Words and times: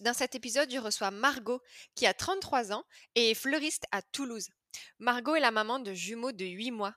dans 0.00 0.14
cet 0.14 0.34
épisode, 0.34 0.70
je 0.70 0.78
reçois 0.78 1.10
Margot 1.10 1.60
qui 1.94 2.06
a 2.06 2.14
33 2.14 2.72
ans 2.72 2.84
et 3.14 3.30
est 3.30 3.34
fleuriste 3.34 3.84
à 3.92 4.02
Toulouse. 4.02 4.48
Margot 4.98 5.34
est 5.34 5.40
la 5.40 5.50
maman 5.50 5.78
de 5.78 5.92
jumeaux 5.92 6.32
de 6.32 6.44
8 6.44 6.70
mois. 6.70 6.94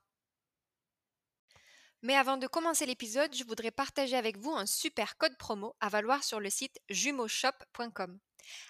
Mais 2.02 2.16
avant 2.16 2.38
de 2.38 2.48
commencer 2.48 2.86
l'épisode, 2.86 3.36
je 3.36 3.44
voudrais 3.44 3.72
partager 3.72 4.16
avec 4.16 4.38
vous 4.38 4.52
un 4.52 4.66
super 4.66 5.18
code 5.18 5.38
promo 5.38 5.76
à 5.82 5.90
valoir 5.90 6.24
sur 6.24 6.40
le 6.40 6.50
site 6.50 6.80
jumeauxshop.com. 6.90 8.20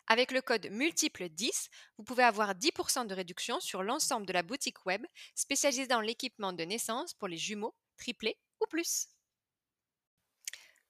Avec 0.08 0.32
le 0.32 0.42
code 0.42 0.68
multiple 0.72 1.30
10, 1.30 1.70
vous 1.98 2.04
pouvez 2.04 2.24
avoir 2.24 2.54
10% 2.54 3.06
de 3.06 3.14
réduction 3.14 3.60
sur 3.60 3.84
l'ensemble 3.84 4.26
de 4.26 4.34
la 4.34 4.44
boutique 4.44 4.86
web 4.86 5.06
spécialisée 5.36 5.88
dans 5.88 6.02
l'équipement 6.02 6.54
de 6.54 6.64
naissance 6.64 7.14
pour 7.14 7.28
les 7.28 7.38
jumeaux, 7.38 7.76
triplés 7.98 8.38
ou 8.62 8.66
plus. 8.68 9.08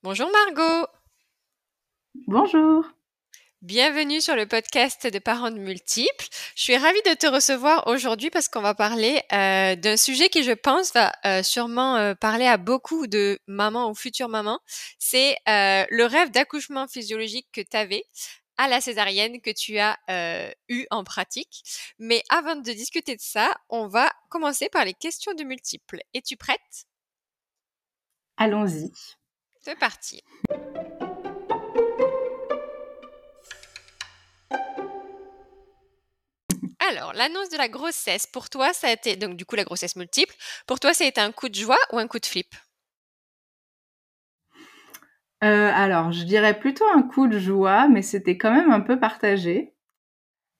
Bonjour 0.01 0.31
Margot. 0.31 0.87
Bonjour. 2.25 2.85
Bienvenue 3.61 4.21
sur 4.21 4.37
le 4.37 4.45
podcast 4.45 5.05
de 5.05 5.19
parents 5.19 5.51
de 5.51 5.59
multiples. 5.59 6.27
Je 6.55 6.61
suis 6.63 6.77
ravie 6.77 7.01
de 7.05 7.13
te 7.13 7.27
recevoir 7.27 7.87
aujourd'hui 7.87 8.29
parce 8.29 8.47
qu'on 8.47 8.61
va 8.61 8.73
parler 8.73 9.21
euh, 9.33 9.75
d'un 9.75 9.97
sujet 9.97 10.29
qui, 10.29 10.43
je 10.43 10.53
pense, 10.53 10.93
va 10.93 11.11
euh, 11.25 11.43
sûrement 11.43 11.97
euh, 11.97 12.15
parler 12.15 12.45
à 12.45 12.55
beaucoup 12.55 13.05
de 13.05 13.37
mamans 13.47 13.89
ou 13.89 13.95
futures 13.95 14.29
mamans. 14.29 14.61
C'est 14.97 15.35
le 15.45 16.05
rêve 16.05 16.31
d'accouchement 16.31 16.87
physiologique 16.87 17.49
que 17.51 17.59
tu 17.59 17.75
avais 17.75 18.05
à 18.55 18.69
la 18.69 18.79
césarienne 18.79 19.41
que 19.41 19.51
tu 19.51 19.77
as 19.77 19.97
eu 20.69 20.85
en 20.89 21.03
pratique. 21.03 21.61
Mais 21.99 22.23
avant 22.29 22.55
de 22.55 22.71
discuter 22.71 23.17
de 23.17 23.21
ça, 23.21 23.53
on 23.67 23.87
va 23.89 24.09
commencer 24.29 24.69
par 24.69 24.85
les 24.85 24.93
questions 24.93 25.33
de 25.33 25.43
multiples. 25.43 25.99
Es-tu 26.13 26.37
prête? 26.37 26.85
Allons-y. 28.37 28.89
C'est 29.59 29.77
parti. 29.77 30.23
Alors, 36.89 37.13
l'annonce 37.13 37.49
de 37.49 37.57
la 37.57 37.69
grossesse, 37.69 38.25
pour 38.25 38.49
toi, 38.49 38.73
ça 38.73 38.87
a 38.87 38.91
été, 38.91 39.15
donc 39.15 39.35
du 39.35 39.45
coup 39.45 39.55
la 39.55 39.63
grossesse 39.63 39.95
multiple, 39.95 40.33
pour 40.65 40.79
toi, 40.79 40.91
ça 40.93 41.03
a 41.03 41.07
été 41.07 41.21
un 41.21 41.31
coup 41.31 41.47
de 41.47 41.53
joie 41.53 41.77
ou 41.93 41.99
un 41.99 42.07
coup 42.07 42.17
de 42.17 42.25
flip? 42.25 42.47
Euh, 45.43 45.71
alors, 45.73 46.11
je 46.11 46.23
dirais 46.23 46.59
plutôt 46.59 46.85
un 46.87 47.03
coup 47.03 47.27
de 47.27 47.37
joie, 47.37 47.87
mais 47.87 48.01
c'était 48.01 48.37
quand 48.37 48.51
même 48.51 48.71
un 48.71 48.81
peu 48.81 48.99
partagé. 48.99 49.75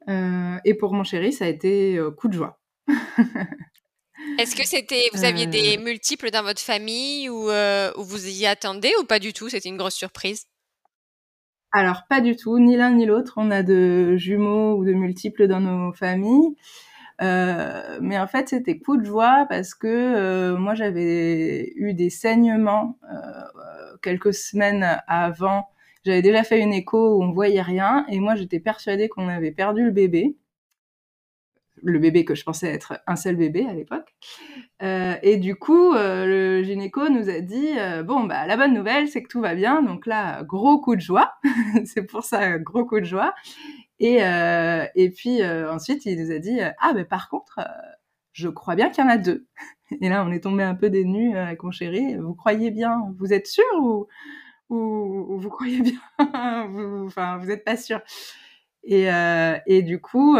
Euh, 0.08 0.58
et 0.66 0.76
pour 0.76 0.94
mon 0.94 1.04
chéri, 1.04 1.34
ça 1.34 1.46
a 1.46 1.48
été 1.48 1.98
euh, 1.98 2.12
coup 2.12 2.28
de 2.28 2.34
joie. 2.34 2.60
Est-ce 4.38 4.56
que 4.56 4.68
c'était, 4.68 5.10
vous 5.14 5.24
aviez 5.26 5.48
des 5.48 5.78
multiples 5.78 6.30
dans 6.30 6.44
votre 6.44 6.62
famille 6.62 7.28
ou, 7.28 7.50
ou 7.50 8.04
vous 8.04 8.28
y 8.28 8.46
attendez 8.46 8.92
ou 9.02 9.04
pas 9.04 9.18
du 9.18 9.34
tout? 9.34 9.50
C'était 9.50 9.70
une 9.70 9.78
grosse 9.78 9.96
surprise 9.96 10.46
alors 11.72 12.06
pas 12.10 12.22
du 12.22 12.36
tout, 12.36 12.60
ni 12.60 12.76
l'un 12.78 12.92
ni 12.92 13.06
l'autre. 13.06 13.34
On 13.38 13.52
a 13.52 13.64
de 13.64 14.16
jumeaux 14.18 14.76
ou 14.78 14.86
de 14.86 14.94
multiples 14.94 15.48
dans 15.48 15.60
nos 15.60 15.94
familles. 15.94 16.56
Euh, 17.22 18.00
mais 18.02 18.18
en 18.18 18.28
fait, 18.28 18.50
c'était 18.50 18.80
coup 18.80 18.98
de 18.98 19.06
joie 19.06 19.46
parce 19.50 19.74
que 19.76 19.88
euh, 19.88 20.58
moi, 20.58 20.74
j'avais 20.74 21.74
eu 21.76 21.94
des 21.94 22.10
saignements 22.10 22.98
euh, 23.12 23.98
quelques 24.02 24.34
semaines 24.34 25.02
avant. 25.08 25.68
J'avais 26.06 26.22
déjà 26.22 26.44
fait 26.44 26.60
une 26.60 26.74
écho 26.74 27.18
où 27.18 27.24
on 27.24 27.32
voyait 27.32 27.62
rien 27.62 28.06
et 28.10 28.20
moi, 28.20 28.36
j'étais 28.36 28.60
persuadée 28.60 29.10
qu'on 29.10 29.28
avait 29.28 29.52
perdu 29.52 29.84
le 29.84 29.92
bébé 29.92 30.38
le 31.84 32.00
bébé 32.00 32.26
que 32.26 32.36
je 32.36 32.44
pensais 32.44 32.68
être 32.68 33.00
un 33.08 33.16
seul 33.16 33.36
bébé 33.36 33.66
à 33.70 33.74
l'époque. 33.74 34.16
Euh, 34.82 35.16
et 35.22 35.38
du 35.38 35.56
coup, 35.56 35.94
euh, 35.94 36.26
le 36.26 36.64
gynéco 36.64 37.10
nous 37.10 37.30
a 37.30 37.42
dit 37.42 37.78
euh, 37.78 38.02
bon 38.04 38.24
bah 38.24 38.48
la 38.48 38.56
bonne 38.56 38.74
nouvelle 38.74 39.08
c'est 39.08 39.22
que 39.22 39.28
tout 39.28 39.42
va 39.42 39.56
bien. 39.56 39.82
Donc 39.82 40.06
là, 40.06 40.44
gros 40.44 40.80
coup 40.80 40.96
de 40.96 41.02
joie. 41.02 41.34
c'est 41.86 42.04
pour 42.04 42.24
ça 42.24 42.58
gros 42.60 42.86
coup 42.86 43.00
de 43.00 43.06
joie. 43.06 43.34
Et 44.00 44.20
et 44.96 45.10
puis 45.12 45.44
ensuite 45.46 46.06
il 46.06 46.22
nous 46.24 46.32
a 46.32 46.40
dit 46.40 46.60
ah 46.62 46.94
mais 46.96 47.06
par 47.06 47.30
contre 47.30 47.60
je 48.32 48.48
crois 48.48 48.76
bien 48.76 48.90
qu'il 48.90 49.04
y 49.04 49.08
en 49.08 49.10
a 49.10 49.18
deux. 49.18 49.48
Et 50.02 50.08
là 50.08 50.24
on 50.26 50.32
est 50.32 50.42
tombé 50.42 50.64
un 50.64 50.76
peu 50.76 50.90
des 50.90 51.04
nues 51.04 51.36
avec 51.36 51.64
mon 51.64 51.72
chéri. 51.72 52.16
Vous 52.16 52.34
croyez 52.36 52.72
bien? 52.72 53.02
Vous 53.18 53.34
êtes 53.34 53.48
sûr 53.48 53.66
ou 53.82 54.08
ou, 54.70 55.40
vous 55.40 55.50
croyez 55.50 55.82
bien? 55.82 56.00
Enfin 57.06 57.40
vous 57.40 57.52
êtes 57.52 57.66
pas 57.66 57.76
sûr. 57.76 58.00
Et 58.84 59.08
et 59.66 59.82
du 59.84 60.00
coup 60.00 60.38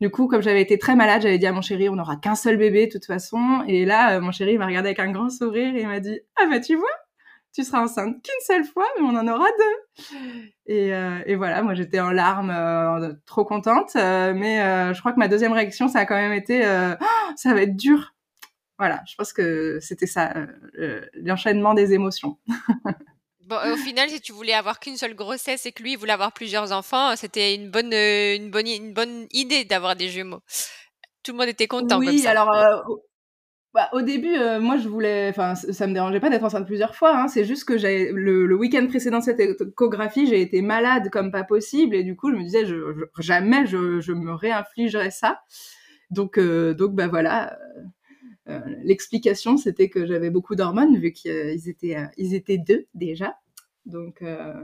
du 0.00 0.10
coup, 0.10 0.28
comme 0.28 0.42
j'avais 0.42 0.62
été 0.62 0.78
très 0.78 0.94
malade, 0.94 1.22
j'avais 1.22 1.38
dit 1.38 1.46
à 1.46 1.52
mon 1.52 1.62
chéri, 1.62 1.88
on 1.88 1.96
n'aura 1.96 2.16
qu'un 2.16 2.36
seul 2.36 2.56
bébé 2.56 2.86
de 2.86 2.92
toute 2.92 3.04
façon. 3.04 3.64
Et 3.66 3.84
là, 3.84 4.16
euh, 4.16 4.20
mon 4.20 4.30
chéri 4.30 4.56
m'a 4.56 4.66
regardé 4.66 4.88
avec 4.90 5.00
un 5.00 5.10
grand 5.10 5.28
sourire 5.28 5.74
et 5.74 5.86
m'a 5.86 5.98
dit, 5.98 6.20
ah 6.36 6.46
bah 6.48 6.60
tu 6.60 6.76
vois, 6.76 6.86
tu 7.52 7.64
seras 7.64 7.82
enceinte 7.82 8.14
qu'une 8.22 8.46
seule 8.46 8.64
fois, 8.64 8.86
mais 8.98 9.04
on 9.04 9.16
en 9.16 9.26
aura 9.26 9.46
deux. 9.58 10.16
Et, 10.66 10.94
euh, 10.94 11.36
voilà, 11.36 11.62
moi 11.62 11.74
j'étais 11.74 11.98
en 11.98 12.10
larmes, 12.10 12.50
euh, 12.50 13.12
trop 13.26 13.44
contente. 13.44 13.94
mais 13.96 14.58
je 14.94 15.00
crois 15.00 15.12
que 15.12 15.18
ma 15.18 15.28
deuxième 15.28 15.52
réaction, 15.52 15.88
ça 15.88 16.00
a 16.00 16.06
quand 16.06 16.16
même 16.16 16.32
été, 16.32 16.62
oh, 17.00 17.32
ça 17.36 17.54
va 17.54 17.62
être 17.62 17.76
dur. 17.76 18.14
Voilà, 18.78 19.02
je 19.08 19.16
pense 19.16 19.32
que 19.32 19.78
c'était 19.80 20.06
ça, 20.06 20.32
l'enchaînement 21.14 21.74
des 21.74 21.94
émotions. 21.94 22.38
Bon, 23.48 23.56
au 23.72 23.76
final, 23.76 24.10
si 24.10 24.20
tu 24.20 24.32
voulais 24.32 24.52
avoir 24.52 24.78
qu'une 24.78 24.98
seule 24.98 25.14
grossesse 25.14 25.64
et 25.64 25.72
que 25.72 25.82
lui 25.82 25.96
voulait 25.96 26.12
avoir 26.12 26.32
plusieurs 26.32 26.70
enfants, 26.70 27.16
c'était 27.16 27.54
une 27.54 27.70
bonne, 27.70 27.94
euh, 27.94 28.36
une 28.36 28.50
bonne, 28.50 28.66
une 28.66 28.92
bonne 28.92 29.26
idée 29.30 29.64
d'avoir 29.64 29.96
des 29.96 30.08
jumeaux. 30.08 30.42
Tout 31.22 31.32
le 31.32 31.38
monde 31.38 31.48
était 31.48 31.66
content. 31.66 31.98
Oui, 31.98 32.26
alors 32.26 32.52
euh, 32.52 32.76
bah, 33.72 33.88
au 33.94 34.02
début, 34.02 34.36
euh, 34.36 34.60
moi 34.60 34.76
je 34.76 34.86
voulais, 34.86 35.30
enfin, 35.30 35.54
ça 35.54 35.86
me 35.86 35.94
dérangeait 35.94 36.20
pas 36.20 36.28
d'être 36.28 36.44
enceinte 36.44 36.66
plusieurs 36.66 36.94
fois. 36.94 37.16
Hein, 37.16 37.28
c'est 37.28 37.44
juste 37.44 37.64
que 37.64 37.78
j'ai 37.78 38.12
le, 38.12 38.44
le 38.44 38.54
week-end 38.54 38.86
précédent 38.86 39.22
cette 39.22 39.40
échographie, 39.40 40.26
j'ai 40.26 40.42
été 40.42 40.60
malade 40.60 41.08
comme 41.10 41.32
pas 41.32 41.44
possible 41.44 41.96
et 41.96 42.04
du 42.04 42.16
coup 42.16 42.30
je 42.30 42.36
me 42.36 42.42
disais, 42.42 42.66
je, 42.66 42.76
jamais 43.18 43.64
je, 43.64 43.98
je, 44.00 44.12
me 44.12 44.34
réinfligerais 44.34 45.10
ça. 45.10 45.40
Donc, 46.10 46.38
donc 46.38 46.94
bah 46.94 47.08
voilà. 47.08 47.58
Euh, 48.48 48.60
l'explication, 48.82 49.56
c'était 49.56 49.88
que 49.88 50.06
j'avais 50.06 50.30
beaucoup 50.30 50.54
d'hormones, 50.54 50.96
vu 50.98 51.12
qu'ils 51.12 51.68
étaient, 51.68 51.96
euh, 51.96 52.06
ils 52.16 52.34
étaient 52.34 52.58
deux 52.58 52.86
déjà. 52.94 53.36
Donc, 53.86 54.22
euh, 54.22 54.54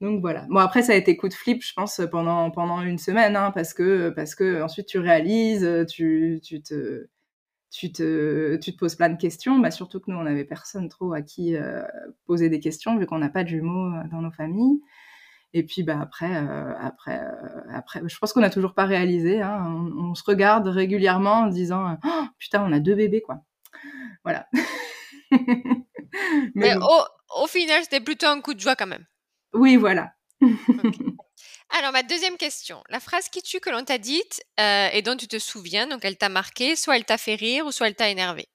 donc 0.00 0.20
voilà. 0.20 0.46
Bon 0.50 0.58
après 0.58 0.82
ça 0.82 0.92
a 0.92 0.96
été 0.96 1.16
coup 1.16 1.28
de 1.28 1.34
flip, 1.34 1.62
je 1.62 1.74
pense 1.74 2.00
pendant 2.10 2.50
pendant 2.50 2.82
une 2.82 2.98
semaine, 2.98 3.36
hein, 3.36 3.50
parce 3.52 3.74
que 3.74 4.10
parce 4.10 4.34
que 4.34 4.62
ensuite 4.62 4.86
tu 4.86 4.98
réalises, 4.98 5.68
tu 5.90 6.40
tu 6.42 6.62
te 6.62 7.06
tu 7.70 7.92
te 7.92 8.56
tu 8.56 8.72
te 8.72 8.78
poses 8.78 8.96
plein 8.96 9.10
de 9.10 9.18
questions. 9.20 9.58
Bah 9.58 9.70
surtout 9.70 10.00
que 10.00 10.10
nous 10.10 10.16
on 10.16 10.26
avait 10.26 10.44
personne 10.46 10.88
trop 10.88 11.12
à 11.12 11.22
qui 11.22 11.54
poser 12.26 12.48
des 12.48 12.60
questions 12.60 12.98
vu 12.98 13.06
qu'on 13.06 13.18
n'a 13.18 13.28
pas 13.30 13.44
de 13.44 13.48
jumeaux 13.48 13.90
dans 14.10 14.22
nos 14.22 14.30
familles. 14.32 14.80
Et 15.52 15.64
puis 15.64 15.82
bah 15.82 15.98
après 16.00 16.32
après 16.80 17.20
après, 17.72 18.02
je 18.06 18.18
pense 18.18 18.32
qu'on 18.32 18.40
n'a 18.40 18.50
toujours 18.50 18.74
pas 18.74 18.84
réalisé. 18.84 19.42
Hein. 19.42 19.90
On, 19.98 20.14
se 20.14 20.22
regarde 20.24 20.68
régulièrement 20.68 21.40
en 21.40 21.46
disant 21.48 21.98
oh, 22.04 22.24
putain 22.38 22.64
on 22.64 22.72
a 22.72 22.78
deux 22.78 22.94
bébés 22.94 23.20
quoi. 23.20 23.40
Voilà. 24.24 24.46
Mais, 26.54 26.74
au, 26.76 27.46
final, 27.46 27.82
c'était 27.82 28.00
plutôt 28.00 28.26
un 28.26 28.40
coup 28.40 28.54
de 28.54 28.60
joie 28.60 28.76
quand 28.76 28.86
même. 28.86 29.06
Oui, 29.52 29.76
voilà. 29.76 30.12
Alors, 31.70 31.92
ma 31.92 32.02
deuxième 32.02 32.36
question. 32.36 32.82
La 32.88 33.00
phrase 33.00 33.28
qui 33.28 33.42
tue 33.42 33.60
que 33.60 33.70
l'on 33.70 33.84
t'a 33.84 33.98
dite 33.98 34.42
euh, 34.58 34.88
et 34.92 35.02
dont 35.02 35.16
tu 35.16 35.28
te 35.28 35.38
souviens, 35.38 35.86
donc 35.86 36.04
elle 36.04 36.18
t'a 36.18 36.28
marqué, 36.28 36.74
soit 36.74 36.96
elle 36.96 37.04
t'a 37.04 37.18
fait 37.18 37.36
rire 37.36 37.66
ou 37.66 37.72
soit 37.72 37.86
elle 37.86 37.94
t'a 37.94 38.08
énervé. 38.08 38.48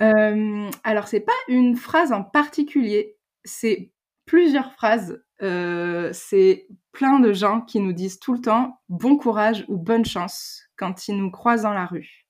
Euh, 0.00 0.70
alors, 0.84 1.08
c'est 1.08 1.20
pas 1.20 1.32
une 1.48 1.76
phrase 1.76 2.12
en 2.12 2.22
particulier, 2.22 3.16
c'est 3.44 3.92
plusieurs 4.26 4.72
phrases. 4.72 5.22
Euh, 5.42 6.10
c'est 6.12 6.66
plein 6.92 7.18
de 7.18 7.32
gens 7.32 7.60
qui 7.62 7.80
nous 7.80 7.92
disent 7.92 8.20
tout 8.20 8.32
le 8.32 8.40
temps 8.40 8.80
bon 8.88 9.16
courage 9.16 9.64
ou 9.68 9.76
bonne 9.76 10.04
chance 10.04 10.62
quand 10.76 11.08
ils 11.08 11.16
nous 11.16 11.30
croisent 11.30 11.62
dans 11.62 11.74
la 11.74 11.86
rue. 11.86 12.26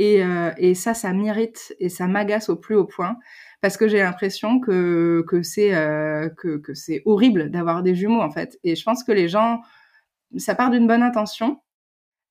Euh, 0.00 0.50
et, 0.56 0.74
ça, 0.74 0.94
ça 0.94 1.12
m'irrite 1.12 1.76
et 1.78 1.88
ça 1.88 2.08
m'agace 2.08 2.48
au 2.48 2.56
plus 2.56 2.74
haut 2.74 2.86
point 2.86 3.18
parce 3.60 3.76
que 3.76 3.86
j'ai 3.86 3.98
l'impression 3.98 4.58
que, 4.58 5.24
que 5.28 5.42
c'est 5.42 5.74
euh, 5.76 6.28
que, 6.30 6.56
que 6.56 6.72
horrible 7.04 7.50
d'avoir 7.50 7.84
des 7.84 7.94
jumeaux 7.94 8.20
en 8.20 8.30
fait. 8.30 8.58
Et 8.64 8.74
je 8.74 8.82
pense 8.82 9.04
que 9.04 9.12
les 9.12 9.28
gens, 9.28 9.60
ça 10.36 10.56
part 10.56 10.70
d'une 10.70 10.88
bonne 10.88 11.02
intention, 11.02 11.60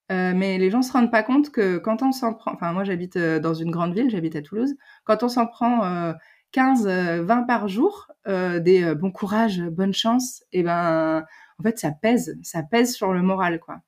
mais 0.09 0.57
les 0.57 0.69
gens 0.69 0.81
se 0.81 0.91
rendent 0.91 1.11
pas 1.11 1.23
compte 1.23 1.51
que 1.51 1.77
quand 1.77 2.03
on 2.03 2.11
s'en 2.11 2.33
prend, 2.33 2.51
enfin 2.51 2.73
moi 2.73 2.83
j'habite 2.83 3.17
dans 3.17 3.53
une 3.53 3.71
grande 3.71 3.93
ville, 3.93 4.09
j'habite 4.09 4.35
à 4.35 4.41
Toulouse, 4.41 4.75
quand 5.05 5.23
on 5.23 5.29
s'en 5.29 5.47
prend 5.47 6.13
15, 6.51 6.87
20 6.87 7.43
par 7.43 7.67
jour, 7.67 8.07
des 8.25 8.93
bon 8.95 9.11
courage, 9.11 9.61
bonne 9.61 9.93
chance, 9.93 10.43
et 10.51 10.63
ben 10.63 11.23
en 11.59 11.63
fait 11.63 11.79
ça 11.79 11.91
pèse, 11.91 12.37
ça 12.43 12.63
pèse 12.63 12.93
sur 12.93 13.13
le 13.13 13.21
moral 13.21 13.59
quoi. 13.59 13.81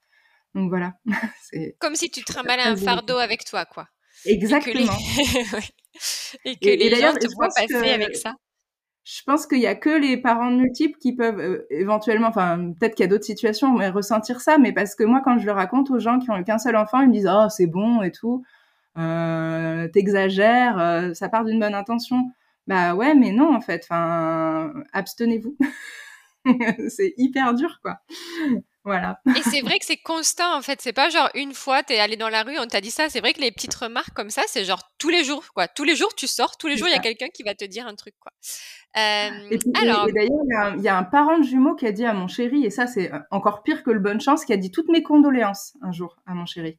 Donc 0.55 0.69
voilà. 0.69 0.93
Comme 1.79 1.95
si 1.95 2.09
tu 2.09 2.23
trimballais 2.23 2.63
un 2.63 2.77
fardeau 2.77 3.17
avec 3.17 3.45
toi 3.45 3.65
quoi. 3.65 3.87
Exactement. 4.25 4.93
Et 6.45 6.55
que 6.55 6.69
les, 6.69 6.95
gens 7.01 7.13
te 7.13 7.27
voient 7.35 7.49
passer 7.55 7.91
avec 7.91 8.15
ça. 8.15 8.35
Je 9.03 9.21
pense 9.25 9.45
qu'il 9.45 9.59
y 9.59 9.67
a 9.67 9.75
que 9.75 9.89
les 9.89 10.15
parents 10.15 10.49
multiples 10.49 10.97
qui 10.97 11.13
peuvent 11.13 11.39
euh, 11.39 11.67
éventuellement, 11.69 12.29
enfin 12.29 12.71
peut-être 12.79 12.95
qu'il 12.95 13.03
y 13.03 13.07
a 13.07 13.09
d'autres 13.09 13.25
situations, 13.25 13.77
mais 13.77 13.89
ressentir 13.89 14.39
ça. 14.39 14.57
Mais 14.57 14.71
parce 14.71 14.95
que 14.95 15.03
moi, 15.03 15.21
quand 15.23 15.37
je 15.37 15.45
le 15.45 15.51
raconte 15.51 15.91
aux 15.91 15.99
gens 15.99 16.19
qui 16.19 16.31
ont 16.31 16.41
qu'un 16.43 16.57
seul 16.57 16.77
enfant, 16.77 17.01
ils 17.01 17.09
me 17.09 17.13
disent 17.13 17.29
oh 17.29 17.47
c'est 17.49 17.67
bon 17.67 18.01
et 18.01 18.11
tout, 18.11 18.45
euh, 18.97 19.89
t'exagères, 19.89 20.79
euh, 20.79 21.13
ça 21.13 21.27
part 21.27 21.43
d'une 21.43 21.59
bonne 21.59 21.75
intention. 21.75 22.31
Bah 22.67 22.95
ouais, 22.95 23.13
mais 23.15 23.31
non 23.31 23.55
en 23.55 23.61
fait. 23.61 23.85
Enfin, 23.85 24.73
abstenez-vous. 24.93 25.57
c'est 26.89 27.13
hyper 27.17 27.53
dur 27.53 27.79
quoi. 27.81 27.99
Voilà. 28.85 29.21
Et 29.37 29.41
c'est 29.43 29.61
vrai 29.61 29.79
que 29.79 29.85
c'est 29.85 29.97
constant 29.97 30.57
en 30.57 30.61
fait. 30.61 30.81
C'est 30.81 30.91
pas 30.93 31.09
genre 31.09 31.29
une 31.35 31.53
fois 31.53 31.83
t'es 31.83 31.99
allé 31.99 32.17
dans 32.17 32.27
la 32.29 32.43
rue, 32.43 32.57
on 32.59 32.67
t'a 32.67 32.81
dit 32.81 32.91
ça. 32.91 33.09
C'est 33.09 33.21
vrai 33.21 33.33
que 33.33 33.39
les 33.39 33.51
petites 33.51 33.73
remarques 33.73 34.13
comme 34.13 34.29
ça, 34.29 34.41
c'est 34.47 34.65
genre 34.65 34.91
tous 34.97 35.09
les 35.09 35.23
jours 35.23 35.45
quoi. 35.53 35.67
Tous 35.67 35.85
les 35.85 35.95
jours 35.95 36.13
tu 36.15 36.27
sors, 36.27 36.57
tous 36.57 36.67
les 36.67 36.75
jours 36.75 36.89
il 36.89 36.91
y 36.91 36.97
a 36.97 36.99
quelqu'un 36.99 37.29
qui 37.33 37.43
va 37.43 37.55
te 37.55 37.63
dire 37.63 37.87
un 37.87 37.95
truc 37.95 38.15
quoi. 38.19 38.33
Euh, 38.97 39.29
et, 39.51 39.59
alors... 39.75 40.07
d'ailleurs, 40.13 40.75
il 40.77 40.83
y, 40.83 40.87
a 40.87 40.97
un 40.97 41.03
parent 41.03 41.39
de 41.39 41.43
jumeau 41.43 41.75
qui 41.75 41.87
a 41.87 41.91
dit 41.91 42.05
à 42.05 42.13
mon 42.13 42.27
chéri, 42.27 42.63
et 42.65 42.69
ça 42.69 42.85
c'est 42.85 43.11
encore 43.31 43.63
pire 43.63 43.83
que 43.83 43.89
le 43.89 43.99
bonne 43.99 44.21
chance, 44.21 44.45
qui 44.45 44.53
a 44.53 44.57
dit 44.57 44.69
toutes 44.69 44.89
mes 44.89 45.01
condoléances 45.01 45.73
un 45.81 45.91
jour 45.91 46.17
à 46.27 46.33
mon 46.33 46.45
chéri. 46.45 46.77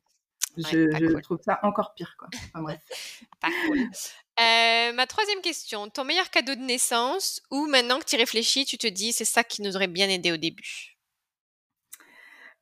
Je, 0.56 1.20
trouve 1.20 1.38
ça 1.44 1.60
encore 1.62 1.94
pire 1.94 2.16
quoi. 2.18 2.28
Enfin, 2.34 2.62
bref. 2.62 2.80
pas 3.40 3.48
cool. 3.66 3.78
Euh, 3.78 4.92
ma 4.92 5.06
troisième 5.06 5.40
question, 5.40 5.88
ton 5.88 6.04
meilleur 6.04 6.30
cadeau 6.30 6.54
de 6.54 6.60
naissance 6.60 7.42
ou 7.50 7.66
maintenant 7.66 7.98
que 7.98 8.04
tu 8.04 8.16
réfléchis, 8.16 8.64
tu 8.64 8.78
te 8.78 8.86
dis 8.86 9.12
c'est 9.12 9.24
ça 9.24 9.44
qui 9.44 9.62
nous 9.62 9.76
aurait 9.76 9.86
bien 9.86 10.08
aidé 10.08 10.32
au 10.32 10.36
début? 10.36 10.94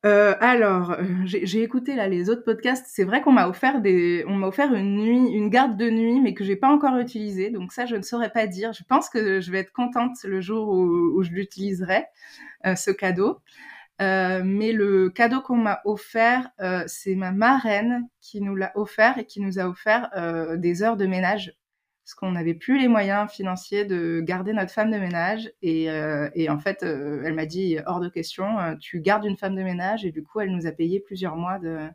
Euh, 0.05 0.35
alors, 0.41 0.91
euh, 0.91 1.03
j'ai 1.23 1.63
écouté 1.63 1.95
là 1.95 2.09
les 2.09 2.29
autres 2.29 2.43
podcasts. 2.43 2.87
C'est 2.89 3.05
vrai 3.05 3.21
qu'on 3.21 3.31
m'a 3.31 3.47
offert 3.47 3.79
des, 3.79 4.25
on 4.27 4.35
m'a 4.35 4.47
offert 4.47 4.73
une 4.73 4.97
nuit, 4.97 5.31
une 5.31 5.49
garde 5.49 5.77
de 5.77 5.89
nuit, 5.89 6.19
mais 6.19 6.33
que 6.33 6.43
j'ai 6.43 6.57
pas 6.57 6.67
encore 6.67 6.97
utilisée. 6.97 7.49
Donc 7.49 7.71
ça, 7.71 7.85
je 7.85 7.95
ne 7.95 8.01
saurais 8.01 8.29
pas 8.29 8.45
dire. 8.45 8.73
Je 8.73 8.83
pense 8.83 9.07
que 9.09 9.39
je 9.39 9.51
vais 9.51 9.59
être 9.59 9.71
contente 9.71 10.17
le 10.25 10.41
jour 10.41 10.67
où, 10.67 11.23
je 11.23 11.31
l'utiliserai, 11.31 12.05
euh, 12.65 12.75
ce 12.75 12.91
cadeau. 12.91 13.39
Mais 14.43 14.71
le 14.71 15.09
cadeau 15.09 15.41
qu'on 15.41 15.57
m'a 15.57 15.81
offert, 15.85 16.49
c'est 16.87 17.15
ma 17.15 17.31
marraine 17.31 18.07
qui 18.21 18.41
nous 18.41 18.55
l'a 18.55 18.71
offert 18.75 19.17
et 19.17 19.25
qui 19.25 19.41
nous 19.41 19.59
a 19.59 19.67
offert 19.67 20.09
des 20.57 20.83
heures 20.83 20.97
de 20.97 21.05
ménage 21.05 21.53
parce 22.03 22.15
qu'on 22.15 22.31
n'avait 22.31 22.53
plus 22.53 22.79
les 22.79 22.89
moyens 22.89 23.31
financiers 23.31 23.85
de 23.85 24.19
garder 24.21 24.51
notre 24.51 24.73
femme 24.73 24.91
de 24.91 24.97
ménage. 24.97 25.49
Et, 25.61 25.89
euh, 25.89 26.29
et 26.35 26.49
en 26.49 26.59
fait, 26.59 26.83
euh, 26.83 27.23
elle 27.25 27.33
m'a 27.33 27.45
dit 27.45 27.77
hors 27.85 28.01
de 28.01 28.09
question, 28.09 28.59
euh, 28.59 28.75
tu 28.75 28.99
gardes 28.99 29.23
une 29.23 29.37
femme 29.37 29.55
de 29.55 29.63
ménage. 29.63 30.03
Et 30.03 30.11
du 30.11 30.21
coup, 30.21 30.41
elle 30.41 30.51
nous 30.51 30.67
a 30.67 30.71
payé 30.71 30.99
plusieurs 30.99 31.37
mois 31.37 31.59
de, 31.59 31.87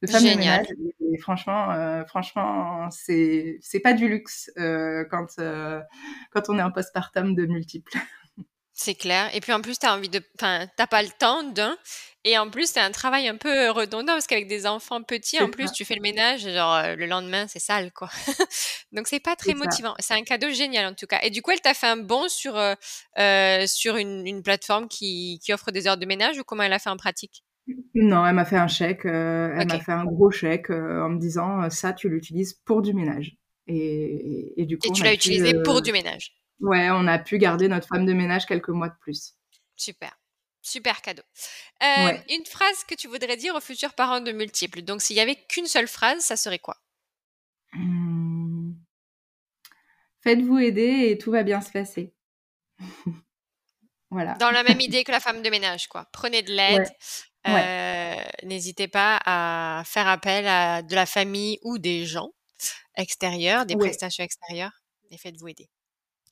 de 0.00 0.06
femme 0.06 0.22
de 0.22 0.28
ménage. 0.28 0.66
Et, 1.12 1.18
franchement, 1.18 2.04
franchement, 2.06 2.88
c'est 2.90 3.58
c'est 3.60 3.80
pas 3.80 3.94
du 3.94 4.08
luxe 4.08 4.50
quand 4.56 5.36
quand 6.30 6.48
on 6.48 6.58
est 6.58 6.62
en 6.62 6.70
postpartum 6.70 7.34
de 7.34 7.46
multiples. 7.46 7.92
C'est 8.74 8.94
clair. 8.94 9.28
Et 9.34 9.40
puis 9.40 9.52
en 9.52 9.60
plus, 9.60 9.78
tu 9.78 9.86
as 9.86 9.94
envie 9.94 10.08
de. 10.08 10.20
Enfin, 10.38 10.66
t'as 10.76 10.86
pas 10.86 11.02
le 11.02 11.10
temps 11.18 11.42
d'un. 11.42 11.76
Et 12.24 12.38
en 12.38 12.48
plus, 12.48 12.70
c'est 12.70 12.80
un 12.80 12.92
travail 12.92 13.26
un 13.26 13.36
peu 13.36 13.70
redondant 13.70 14.12
parce 14.12 14.28
qu'avec 14.28 14.46
des 14.46 14.64
enfants 14.64 15.02
petits, 15.02 15.40
en 15.40 15.50
plus, 15.50 15.72
tu 15.72 15.84
fais 15.84 15.96
le 15.96 16.00
ménage, 16.00 16.48
genre 16.48 16.76
euh, 16.76 16.94
le 16.94 17.06
lendemain, 17.06 17.48
c'est 17.48 17.58
sale, 17.58 17.90
quoi. 17.92 18.08
Donc, 18.92 19.08
c'est 19.08 19.20
pas 19.20 19.34
très 19.34 19.54
motivant. 19.54 19.94
C'est 19.98 20.14
un 20.14 20.22
cadeau 20.22 20.50
génial, 20.50 20.86
en 20.86 20.94
tout 20.94 21.06
cas. 21.06 21.18
Et 21.22 21.30
du 21.30 21.42
coup, 21.42 21.50
elle 21.50 21.60
t'a 21.60 21.74
fait 21.74 21.88
un 21.88 21.96
bon 21.96 22.28
sur, 22.28 22.56
euh, 22.56 22.74
euh, 23.18 23.66
sur 23.66 23.96
une, 23.96 24.24
une 24.24 24.42
plateforme 24.42 24.86
qui, 24.86 25.40
qui, 25.42 25.52
offre 25.52 25.72
des 25.72 25.88
heures 25.88 25.96
de 25.96 26.06
ménage 26.06 26.38
ou 26.38 26.44
comment 26.44 26.62
elle 26.62 26.72
a 26.72 26.78
fait 26.78 26.90
en 26.90 26.96
pratique? 26.96 27.42
Non, 27.94 28.24
elle 28.24 28.34
m'a 28.34 28.44
fait 28.44 28.56
un 28.56 28.68
chèque. 28.68 29.04
elle 29.04 29.66
m'a 29.66 29.80
fait 29.80 29.92
un 29.92 30.04
gros 30.04 30.30
chèque 30.30 30.70
en 30.70 31.10
me 31.10 31.18
disant 31.18 31.68
ça, 31.70 31.92
tu 31.92 32.08
l'utilises 32.08 32.54
pour 32.64 32.82
du 32.82 32.94
ménage. 32.94 33.36
Et, 33.66 34.60
et, 34.60 34.66
du 34.66 34.78
coup, 34.78 34.88
et 34.88 34.92
tu 34.92 35.02
l'as 35.02 35.14
utilisé 35.14 35.60
pour 35.62 35.82
du 35.82 35.92
ménage? 35.92 36.41
Ouais, 36.62 36.90
on 36.90 37.06
a 37.08 37.18
pu 37.18 37.38
garder 37.38 37.68
notre 37.68 37.88
femme 37.88 38.06
de 38.06 38.12
ménage 38.12 38.46
quelques 38.46 38.68
mois 38.68 38.88
de 38.88 38.94
plus. 39.00 39.34
Super. 39.76 40.16
Super 40.62 41.02
cadeau. 41.02 41.24
Euh, 41.82 42.12
une 42.30 42.46
phrase 42.46 42.84
que 42.84 42.94
tu 42.94 43.08
voudrais 43.08 43.36
dire 43.36 43.54
aux 43.56 43.60
futurs 43.60 43.94
parents 43.94 44.20
de 44.20 44.30
multiples. 44.30 44.82
Donc, 44.82 45.02
s'il 45.02 45.16
y 45.16 45.20
avait 45.20 45.34
qu'une 45.34 45.66
seule 45.66 45.88
phrase, 45.88 46.20
ça 46.20 46.36
serait 46.36 46.60
quoi? 46.60 46.76
Mmh. 47.72 48.74
Faites-vous 50.20 50.58
aider 50.58 51.08
et 51.10 51.18
tout 51.18 51.32
va 51.32 51.42
bien 51.42 51.60
se 51.60 51.72
passer. 51.72 52.14
voilà. 54.10 54.34
Dans 54.34 54.52
la 54.52 54.62
même 54.62 54.80
idée 54.80 55.02
que 55.02 55.10
la 55.10 55.18
femme 55.18 55.42
de 55.42 55.50
ménage, 55.50 55.88
quoi. 55.88 56.08
Prenez 56.12 56.42
de 56.42 56.52
l'aide. 56.52 56.88
Euh, 57.48 58.22
n'hésitez 58.44 58.86
pas 58.86 59.20
à 59.26 59.82
faire 59.84 60.06
appel 60.06 60.46
à 60.46 60.82
de 60.82 60.94
la 60.94 61.06
famille 61.06 61.58
ou 61.62 61.78
des 61.78 62.06
gens 62.06 62.30
extérieurs, 62.96 63.66
des 63.66 63.74
prestations 63.74 64.22
extérieures, 64.22 64.84
et 65.10 65.18
faites-vous 65.18 65.48
aider. 65.48 65.68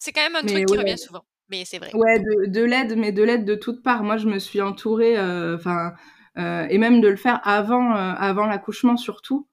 C'est 0.00 0.10
quand 0.12 0.22
même 0.22 0.34
un 0.34 0.42
truc 0.42 0.66
qui 0.66 0.76
revient 0.76 0.98
souvent 0.98 1.22
mais 1.50 1.64
c'est 1.64 1.78
vrai. 1.78 1.90
Ouais, 1.94 2.20
de, 2.20 2.62
l'aide, 2.62 2.96
mais 2.96 3.12
de 3.12 3.22
l'aide 3.22 3.44
de 3.44 3.54
toutes 3.54 3.82
parts. 3.82 4.04
Moi, 4.04 4.16
je 4.16 4.26
me 4.26 4.38
suis 4.38 4.62
entourée, 4.62 5.18
euh, 5.18 5.56
enfin, 5.56 5.92
euh, 6.38 6.66
et 6.70 6.78
même 6.78 7.00
de 7.00 7.08
le 7.08 7.16
faire 7.16 7.40
avant, 7.44 7.94
euh, 7.96 8.12
avant 8.16 8.46
l'accouchement 8.46 8.96
surtout. 8.96 9.46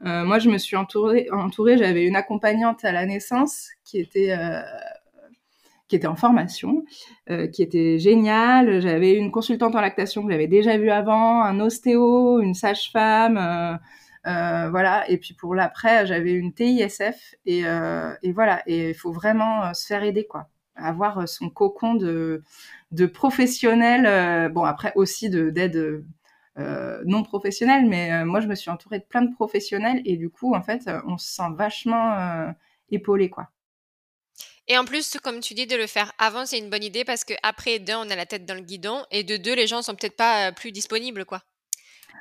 moi, 0.00 0.38
je 0.40 0.48
me 0.48 0.58
suis 0.58 0.76
entourée, 0.76 1.28
entourée. 1.30 1.78
J'avais 1.78 2.04
une 2.06 2.16
accompagnante 2.16 2.84
à 2.84 2.90
la 2.90 3.06
naissance 3.06 3.68
qui 3.84 4.00
était 4.00 4.34
qui 5.88 5.96
était 5.96 6.08
en 6.08 6.16
formation, 6.16 6.84
qui 7.52 7.62
était 7.62 7.98
géniale. 7.98 8.80
J'avais 8.80 9.12
une 9.12 9.30
consultante 9.30 9.76
en 9.76 9.80
lactation 9.80 10.24
que 10.24 10.32
j'avais 10.32 10.48
déjà 10.48 10.76
vue 10.78 10.90
avant, 10.90 11.42
un 11.42 11.60
ostéo, 11.60 12.40
une 12.40 12.54
sage-femme. 12.54 13.78
Voilà. 14.24 15.08
Et 15.10 15.18
puis 15.18 15.34
pour 15.34 15.54
l'après, 15.54 16.06
j'avais 16.06 16.32
une 16.32 16.52
TISF 16.52 17.34
et, 17.46 17.60
et 17.60 18.32
voilà. 18.32 18.62
Et 18.66 18.90
il 18.90 18.94
faut 18.94 19.12
vraiment 19.12 19.72
se 19.74 19.86
faire 19.86 20.02
aider, 20.02 20.26
quoi 20.26 20.48
avoir 20.76 21.18
euh, 21.18 21.26
son 21.26 21.50
cocon 21.50 21.94
de, 21.94 22.42
professionnels, 23.12 24.06
euh, 24.06 24.48
bon 24.48 24.64
après 24.64 24.92
aussi 24.94 25.30
d'aide 25.30 26.04
euh, 26.58 27.02
non 27.06 27.22
professionnelle, 27.22 27.86
mais 27.86 28.24
moi 28.24 28.40
je 28.40 28.46
me 28.46 28.54
suis 28.54 28.70
entourée 28.70 28.98
de 28.98 29.04
plein 29.04 29.22
de 29.22 29.34
professionnels 29.34 30.02
et 30.04 30.16
du 30.16 30.30
coup 30.30 30.54
en 30.54 30.62
fait 30.62 30.88
on 31.06 31.18
se 31.18 31.26
sent 31.34 31.50
vachement 31.54 32.52
épaulé 32.90 33.30
quoi. 33.30 33.48
Et 34.68 34.78
en 34.78 34.84
plus, 34.84 35.18
comme 35.20 35.40
tu 35.40 35.54
dis, 35.54 35.66
de 35.66 35.74
le 35.74 35.88
faire 35.88 36.12
avant, 36.18 36.46
c'est 36.46 36.56
une 36.56 36.70
bonne 36.70 36.84
idée 36.84 37.04
parce 37.04 37.24
que 37.24 37.34
après, 37.42 37.80
d'un, 37.80 37.98
on 37.98 38.10
a 38.10 38.14
la 38.14 38.26
tête 38.26 38.46
dans 38.46 38.54
le 38.54 38.60
guidon 38.60 39.04
et 39.10 39.24
de 39.24 39.36
deux, 39.36 39.56
les 39.56 39.66
gens 39.66 39.82
sont 39.82 39.96
peut-être 39.96 40.16
pas 40.16 40.52
plus 40.52 40.70
disponibles, 40.70 41.24
quoi. 41.24 41.42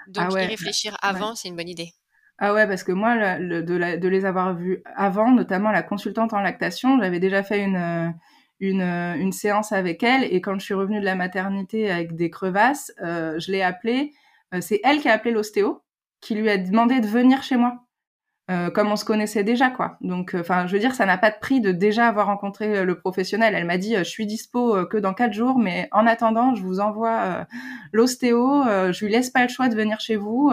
Donc, 0.08 0.27
ah 0.36 0.43
y 0.43 0.46
réfléchir 0.46 0.98
avant, 1.01 1.36
c'est 1.36 1.48
une 1.48 1.55
bonne 1.55 1.70
idée. 1.70 1.91
Ah 2.38 2.53
ouais, 2.53 2.67
parce 2.67 2.84
que 2.84 2.91
moi, 2.91 3.38
de, 3.38 3.62
de, 3.62 4.08
les 4.08 4.25
avoir 4.25 4.55
vus 4.55 4.81
avant, 4.96 5.31
notamment 5.31 5.72
la 5.72 5.84
consultante 5.84 6.34
en 6.34 6.39
lactation, 6.39 7.00
j'avais 7.00 7.20
déjà 7.20 7.43
fait 7.43 7.63
une, 7.63 8.13
une, 8.60 8.81
euh, 8.81 9.15
une, 9.15 9.31
séance 9.31 9.72
avec 9.72 10.01
elle 10.03 10.24
et 10.24 10.39
quand 10.41 10.58
je 10.58 10.65
suis 10.65 10.74
revenue 10.74 11.00
de 11.00 11.05
la 11.05 11.15
maternité 11.15 11.91
avec 11.91 12.15
des 12.15 12.29
crevasses, 12.29 12.91
euh, 13.03 13.38
je 13.39 13.51
l'ai 13.51 13.62
appelée. 13.62 14.13
Euh, 14.53 14.62
c'est 14.62 14.79
elle 14.84 15.01
qui 15.01 15.10
a 15.10 15.13
appelé 15.13 15.31
l'ostéo, 15.31 15.84
qui 16.20 16.36
lui 16.36 16.50
a 16.50 16.58
demandé 16.58 17.00
de 17.00 17.08
venir 17.08 17.43
chez 17.43 17.58
moi, 17.58 17.86
euh, 18.51 18.70
comme 18.70 18.91
on 18.91 18.96
se 18.96 19.05
connaissait 19.05 19.43
déjà, 19.43 19.70
quoi. 19.70 19.98
Donc, 20.01 20.36
enfin, 20.36 20.67
je 20.67 20.74
veux 20.74 20.79
dire, 20.79 20.93
ça 20.93 21.05
n'a 21.05 21.17
pas 21.17 21.31
de 21.31 21.39
prix 21.39 21.62
de 21.62 21.72
déjà 21.72 22.08
avoir 22.08 22.27
rencontré 22.27 22.86
le 22.86 23.00
professionnel. 23.00 23.55
Elle 23.55 23.65
m'a 23.65 23.77
dit, 23.77 23.96
je 23.98 24.03
suis 24.03 24.25
dispo 24.25 24.86
que 24.88 24.98
dans 24.98 25.13
quatre 25.13 25.34
jours, 25.34 25.58
mais 25.58 25.88
en 25.91 26.05
attendant, 26.05 26.55
je 26.55 26.62
vous 26.63 26.79
envoie 26.79 27.46
l'ostéo. 27.91 28.63
je 28.65 29.05
lui 29.05 29.12
laisse 29.12 29.29
pas 29.29 29.43
le 29.43 29.50
choix 29.50 29.70
de 29.70 29.75
venir 29.75 30.00
chez 30.00 30.15
vous. 30.15 30.51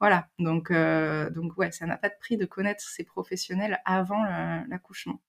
voilà. 0.00 0.26
Donc, 0.38 0.72
donc 0.72 1.56
ouais, 1.58 1.72
ça 1.72 1.86
n'a 1.86 1.96
pas 1.96 2.08
de 2.08 2.14
prix 2.20 2.36
de 2.36 2.44
connaître 2.44 2.82
ces 2.82 3.04
professionnels 3.04 3.80
avant 3.84 4.22
l'accouchement. 4.68 5.20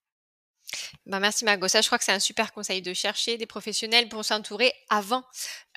Bah, 1.05 1.19
merci 1.19 1.45
Margot. 1.45 1.67
Ça, 1.67 1.81
je 1.81 1.87
crois 1.87 1.97
que 1.97 2.03
c'est 2.03 2.11
un 2.11 2.19
super 2.19 2.53
conseil 2.53 2.81
de 2.81 2.93
chercher 2.93 3.37
des 3.37 3.45
professionnels 3.45 4.07
pour 4.07 4.23
s'entourer 4.23 4.73
avant 4.89 5.23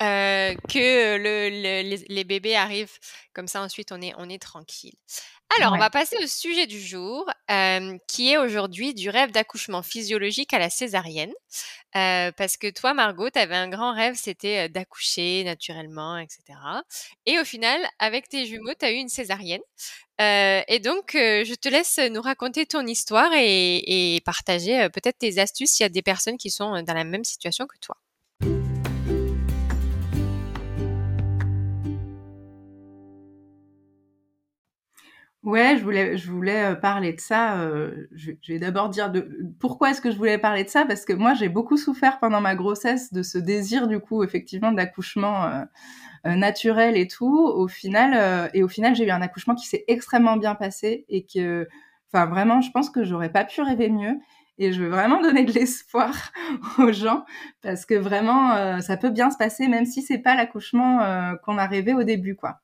euh, 0.01 0.55
que 0.69 1.17
le, 1.17 2.07
les, 2.07 2.23
bébés 2.23 2.55
arrivent. 2.55 2.97
Comme 3.33 3.47
ça, 3.47 3.61
ensuite, 3.61 3.91
on 3.91 4.01
est, 4.01 4.13
on 4.17 4.29
est 4.29 4.41
tranquille. 4.41 4.95
Alors, 5.55 5.73
on 5.73 5.77
va 5.77 5.89
passer 5.89 6.17
au 6.21 6.27
sujet 6.27 6.67
du 6.67 6.79
jour, 6.79 7.25
euh, 7.49 7.97
qui 8.07 8.31
est 8.31 8.37
aujourd'hui 8.37 8.93
du 8.93 9.09
rêve 9.09 9.31
d'accouchement 9.31 9.81
physiologique 9.81 10.53
à 10.53 10.59
la 10.59 10.69
césarienne. 10.69 11.31
Euh, 11.95 12.31
parce 12.37 12.57
que 12.57 12.69
toi, 12.69 12.93
Margot, 12.93 13.29
tu 13.29 13.39
avais 13.39 13.55
un 13.55 13.69
grand 13.69 13.93
rêve, 13.93 14.15
c'était 14.15 14.69
d'accoucher 14.69 15.43
naturellement, 15.45 16.17
etc. 16.17 16.59
Et 17.25 17.39
au 17.39 17.45
final, 17.45 17.79
avec 17.97 18.29
tes 18.29 18.45
jumeaux, 18.45 18.73
tu 18.77 18.85
as 18.85 18.91
eu 18.91 18.95
une 18.95 19.09
césarienne. 19.09 19.61
Euh, 20.21 20.61
et 20.67 20.79
donc, 20.79 21.11
je 21.13 21.55
te 21.55 21.69
laisse 21.69 21.97
nous 22.11 22.21
raconter 22.21 22.65
ton 22.65 22.85
histoire 22.85 23.31
et, 23.33 24.15
et 24.15 24.21
partager 24.21 24.89
peut-être 24.89 25.17
tes 25.19 25.39
astuces 25.39 25.71
s'il 25.71 25.83
y 25.83 25.87
a 25.87 25.89
des 25.89 26.01
personnes 26.01 26.37
qui 26.37 26.51
sont 26.51 26.81
dans 26.83 26.93
la 26.93 27.03
même 27.03 27.23
situation 27.23 27.65
que 27.65 27.77
toi. 27.79 27.97
Ouais, 35.47 35.77
je 35.77 35.83
voulais, 35.85 36.17
je 36.17 36.29
voulais 36.29 36.75
parler 36.75 37.13
de 37.13 37.21
ça. 37.21 37.61
Euh, 37.61 38.09
je, 38.11 38.31
vais 38.49 38.59
d'abord 38.59 38.89
dire 38.89 39.09
de 39.09 39.29
pourquoi 39.61 39.91
est-ce 39.91 40.01
que 40.01 40.11
je 40.11 40.17
voulais 40.17 40.37
parler 40.37 40.65
de 40.65 40.69
ça? 40.69 40.83
Parce 40.85 41.05
que 41.05 41.13
moi 41.13 41.33
j'ai 41.35 41.47
beaucoup 41.47 41.77
souffert 41.77 42.19
pendant 42.19 42.41
ma 42.41 42.53
grossesse 42.53 43.13
de 43.13 43.23
ce 43.23 43.37
désir 43.37 43.87
du 43.87 44.01
coup 44.01 44.25
effectivement 44.25 44.73
d'accouchement 44.73 45.45
euh, 45.45 45.63
euh, 46.25 46.35
naturel 46.35 46.97
et 46.97 47.07
tout. 47.07 47.45
Au 47.47 47.69
final, 47.69 48.49
et 48.53 48.61
au 48.61 48.67
final 48.67 48.93
j'ai 48.93 49.05
eu 49.07 49.09
un 49.09 49.21
accouchement 49.21 49.55
qui 49.55 49.67
s'est 49.67 49.85
extrêmement 49.87 50.35
bien 50.35 50.53
passé 50.53 51.05
et 51.07 51.25
que, 51.25 51.65
enfin 52.11 52.25
vraiment, 52.25 52.59
je 52.59 52.71
pense 52.71 52.89
que 52.89 53.05
j'aurais 53.05 53.31
pas 53.31 53.45
pu 53.45 53.61
rêver 53.61 53.89
mieux. 53.89 54.19
Et 54.57 54.73
je 54.73 54.83
veux 54.83 54.89
vraiment 54.89 55.21
donner 55.21 55.45
de 55.45 55.53
l'espoir 55.53 56.33
aux 56.77 56.91
gens 56.91 57.23
parce 57.61 57.85
que 57.85 57.95
vraiment 57.95 58.81
ça 58.81 58.97
peut 58.97 59.11
bien 59.11 59.31
se 59.31 59.37
passer 59.37 59.69
même 59.69 59.85
si 59.85 60.01
c'est 60.01 60.17
pas 60.17 60.35
l'accouchement 60.35 60.99
qu'on 61.43 61.57
a 61.57 61.67
rêvé 61.67 61.93
au 61.93 62.03
début 62.03 62.35
quoi. 62.35 62.59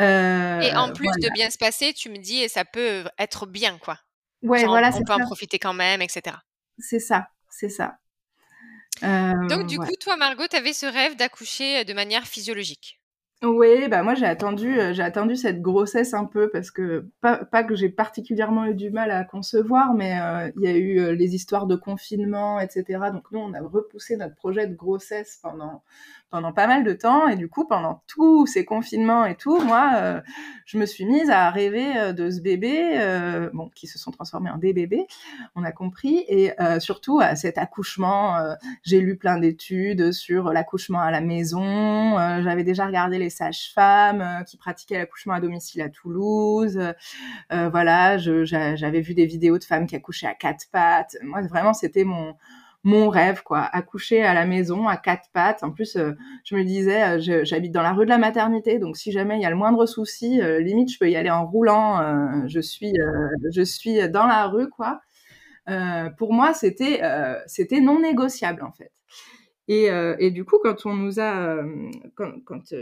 Euh, 0.00 0.60
et 0.60 0.74
en 0.74 0.92
plus 0.92 1.10
de 1.20 1.32
bien 1.34 1.50
se 1.50 1.58
passer, 1.58 1.92
tu 1.92 2.10
me 2.10 2.18
dis, 2.18 2.48
ça 2.48 2.64
peut 2.64 3.04
être 3.18 3.46
bien, 3.46 3.78
quoi. 3.78 3.98
Ouais, 4.42 4.64
voilà. 4.64 4.90
On 4.94 5.04
peut 5.04 5.12
en 5.12 5.20
profiter 5.20 5.58
quand 5.58 5.74
même, 5.74 6.02
etc. 6.02 6.36
C'est 6.78 7.00
ça, 7.00 7.28
c'est 7.48 7.68
ça. 7.68 7.98
Donc, 9.02 9.66
du 9.66 9.78
coup, 9.78 9.94
toi, 10.00 10.16
Margot, 10.16 10.46
tu 10.48 10.56
avais 10.56 10.72
ce 10.72 10.86
rêve 10.86 11.16
d'accoucher 11.16 11.84
de 11.84 11.92
manière 11.92 12.26
physiologique? 12.26 13.00
Oui, 13.42 13.88
bah 13.88 14.02
moi 14.02 14.14
j'ai 14.14 14.24
attendu, 14.24 14.74
j'ai 14.92 15.02
attendu 15.02 15.36
cette 15.36 15.60
grossesse 15.60 16.14
un 16.14 16.24
peu 16.24 16.48
parce 16.48 16.70
que 16.70 17.10
pas, 17.20 17.44
pas 17.44 17.62
que 17.62 17.74
j'ai 17.74 17.90
particulièrement 17.90 18.64
eu 18.64 18.74
du 18.74 18.90
mal 18.90 19.10
à 19.10 19.22
concevoir, 19.24 19.92
mais 19.92 20.16
il 20.56 20.62
y 20.62 20.66
a 20.66 20.74
eu 20.74 21.14
les 21.14 21.34
histoires 21.34 21.66
de 21.66 21.76
confinement, 21.76 22.58
etc. 22.58 23.10
Donc 23.12 23.30
nous 23.32 23.40
on 23.40 23.52
a 23.52 23.60
repoussé 23.60 24.16
notre 24.16 24.34
projet 24.34 24.66
de 24.66 24.74
grossesse 24.74 25.40
pendant 25.42 25.82
pendant 26.34 26.52
pas 26.52 26.66
mal 26.66 26.82
de 26.82 26.92
temps. 26.94 27.28
Et 27.28 27.36
du 27.36 27.48
coup, 27.48 27.64
pendant 27.64 28.02
tous 28.08 28.44
ces 28.46 28.64
confinements 28.64 29.24
et 29.24 29.36
tout, 29.36 29.60
moi, 29.60 29.92
euh, 29.98 30.20
je 30.66 30.78
me 30.78 30.84
suis 30.84 31.06
mise 31.06 31.30
à 31.30 31.48
rêver 31.48 31.96
euh, 31.96 32.12
de 32.12 32.28
ce 32.28 32.40
bébé, 32.40 32.76
euh, 32.96 33.50
bon, 33.52 33.70
qui 33.72 33.86
se 33.86 34.00
sont 34.00 34.10
transformés 34.10 34.50
en 34.50 34.58
des 34.58 34.72
bébés, 34.72 35.06
on 35.54 35.62
a 35.62 35.70
compris, 35.70 36.24
et 36.26 36.50
surtout 36.80 37.20
à 37.20 37.36
cet 37.36 37.56
accouchement. 37.58 38.36
J'ai 38.82 39.00
lu 39.00 39.16
plein 39.16 39.38
d'études 39.38 40.10
sur 40.10 40.52
l'accouchement 40.52 41.00
à 41.00 41.10
la 41.10 41.20
maison. 41.20 42.16
J'avais 42.42 42.64
déjà 42.64 42.86
regardé 42.86 43.18
les 43.18 43.30
sages-femmes 43.30 44.44
qui 44.46 44.56
pratiquaient 44.56 44.98
l'accouchement 44.98 45.34
à 45.34 45.40
domicile 45.40 45.82
à 45.82 45.88
Toulouse. 45.88 46.80
voilà, 47.50 48.18
j'avais 48.18 49.00
vu 49.00 49.14
des 49.14 49.26
vidéos 49.26 49.58
de 49.58 49.64
femmes 49.64 49.86
qui 49.86 49.96
accouchaient 49.96 50.26
à 50.26 50.34
quatre 50.34 50.66
pattes. 50.72 51.16
Moi, 51.22 51.42
vraiment, 51.42 51.74
c'était 51.74 52.04
mon 52.04 52.34
mon 52.84 53.08
rêve, 53.08 53.42
quoi, 53.42 53.62
accoucher 53.62 54.22
à 54.22 54.34
la 54.34 54.44
maison 54.44 54.86
à 54.86 54.98
quatre 54.98 55.30
pattes. 55.32 55.62
En 55.62 55.70
plus, 55.70 55.96
euh, 55.96 56.12
je 56.44 56.54
me 56.54 56.62
disais, 56.64 57.18
euh, 57.18 57.44
j'habite 57.44 57.72
dans 57.72 57.82
la 57.82 57.94
rue 57.94 58.04
de 58.04 58.10
la 58.10 58.18
maternité, 58.18 58.78
donc 58.78 58.98
si 58.98 59.10
jamais 59.10 59.36
il 59.36 59.42
y 59.42 59.46
a 59.46 59.50
le 59.50 59.56
moindre 59.56 59.86
souci, 59.86 60.40
euh, 60.42 60.60
limite, 60.60 60.92
je 60.92 60.98
peux 60.98 61.10
y 61.10 61.16
aller 61.16 61.30
en 61.30 61.46
roulant. 61.46 62.44
je 62.46 62.60
suis, 62.60 62.92
je 63.52 63.62
suis 63.62 64.08
dans 64.10 64.26
la 64.26 64.46
rue, 64.46 64.68
quoi. 64.68 65.00
pour 66.18 66.32
moi, 66.32 66.52
c'était, 66.52 67.00
c'était 67.46 67.80
non 67.80 68.00
négociable 68.00 68.62
en 68.62 68.72
fait. 68.72 68.92
Et, 69.68 70.30
du 70.30 70.44
coup, 70.44 70.58
quand 70.62 70.86
on 70.86 70.94
nous 70.94 71.20
a, 71.20 71.64
quand, 72.14 72.32
quand 72.44 72.74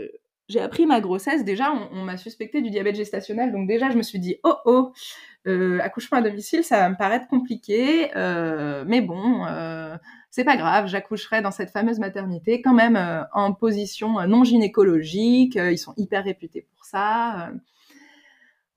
j'ai 0.53 0.61
appris 0.61 0.85
ma 0.85 1.01
grossesse, 1.01 1.43
déjà, 1.43 1.71
on, 1.91 2.03
m'a 2.03 2.15
suspecté 2.15 2.61
du 2.61 2.69
diabète 2.69 2.95
gestationnel. 2.95 3.51
Donc 3.51 3.67
déjà, 3.67 3.89
je 3.89 3.97
me 3.97 4.03
suis 4.03 4.19
dit, 4.19 4.37
oh 4.43 4.55
oh, 4.65 4.93
euh, 5.47 5.79
accouchement 5.81 6.19
à 6.19 6.21
domicile, 6.21 6.63
ça 6.63 6.77
va 6.79 6.89
me 6.89 6.95
paraître 6.95 7.27
compliqué, 7.27 8.15
euh, 8.15 8.83
mais 8.87 9.01
bon, 9.01 9.45
euh, 9.47 9.97
c'est 10.29 10.43
pas 10.43 10.55
grave, 10.55 10.87
j'accoucherai 10.87 11.41
dans 11.41 11.49
cette 11.49 11.71
fameuse 11.71 11.97
maternité 11.97 12.61
quand 12.61 12.73
même 12.73 13.27
en 13.33 13.53
position 13.53 14.25
non 14.27 14.43
gynécologique. 14.43 15.55
ils 15.55 15.77
sont 15.79 15.93
hyper 15.97 16.23
réputés 16.23 16.67
pour 16.75 16.85
ça. 16.85 17.51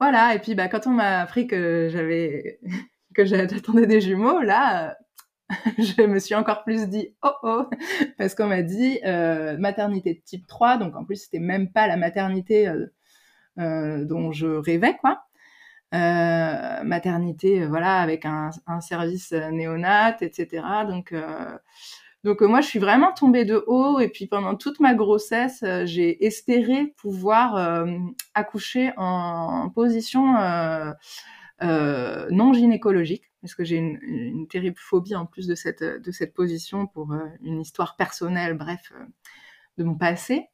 voilà. 0.00 0.35
Et 0.35 0.38
puis 0.38 0.54
bah 0.54 0.68
quand 0.68 0.87
on 0.87 0.90
m'a 0.90 1.21
appris 1.21 1.47
que 1.47 1.88
j'avais 1.90 2.59
que 3.14 3.25
j'attendais 3.26 3.87
des 3.87 4.00
jumeaux, 4.00 4.40
là, 4.40 4.97
je 5.79 6.03
me 6.03 6.19
suis 6.19 6.35
encore 6.35 6.65
plus 6.65 6.88
dit 6.88 7.15
oh 7.23 7.33
oh 7.43 7.71
parce 8.19 8.35
qu'on 8.35 8.47
m'a 8.47 8.62
dit 8.62 8.99
maternité 9.59 10.15
de 10.15 10.21
type 10.25 10.47
3, 10.47 10.76
donc 10.79 10.97
en 10.97 11.05
plus 11.05 11.17
c'était 11.17 11.38
même 11.38 11.71
pas 11.71 11.87
la 11.87 11.97
maternité 11.97 12.73
dont 13.57 14.33
je 14.33 14.47
rêvais 14.47 14.97
quoi. 15.00 15.26
Euh, 15.95 16.83
maternité, 16.83 17.62
euh, 17.62 17.69
voilà, 17.69 18.00
avec 18.00 18.25
un, 18.26 18.50
service 18.81 19.33
euh, 19.33 19.50
néonat, 19.50 20.17
etc. 20.21 20.65
Donc, 20.88 21.15
donc 22.25 22.41
moi, 22.43 22.61
je 22.61 22.67
suis 22.67 22.79
vraiment 22.79 23.12
tombée 23.12 23.45
de 23.45 23.62
haut. 23.67 24.00
Et 24.00 24.09
puis 24.09 24.26
pendant 24.26 24.57
toute 24.57 24.81
ma 24.81 24.95
grossesse, 24.95 25.65
j'ai 25.85 26.25
espéré 26.25 26.95
pouvoir 26.99 27.87
accoucher 28.35 28.93
en, 28.97 29.71
position 29.71 30.35
non 31.61 32.53
gynécologique, 32.53 33.31
parce 33.47 33.55
que 33.55 33.65
j'ai 33.65 33.76
une, 33.76 33.99
une, 34.03 34.49
terrible 34.49 34.76
phobie 34.79 35.15
en 35.15 35.26
plus 35.26 35.47
de 35.47 35.55
cette 35.55 35.83
de 35.83 36.11
cette 36.11 36.35
position 36.35 36.87
pour 36.87 37.15
une 37.43 37.61
histoire 37.61 37.97
personnelle, 37.97 38.55
bref, 38.55 38.93
de 39.79 39.85
mon 39.85 39.95
passé. 39.95 40.49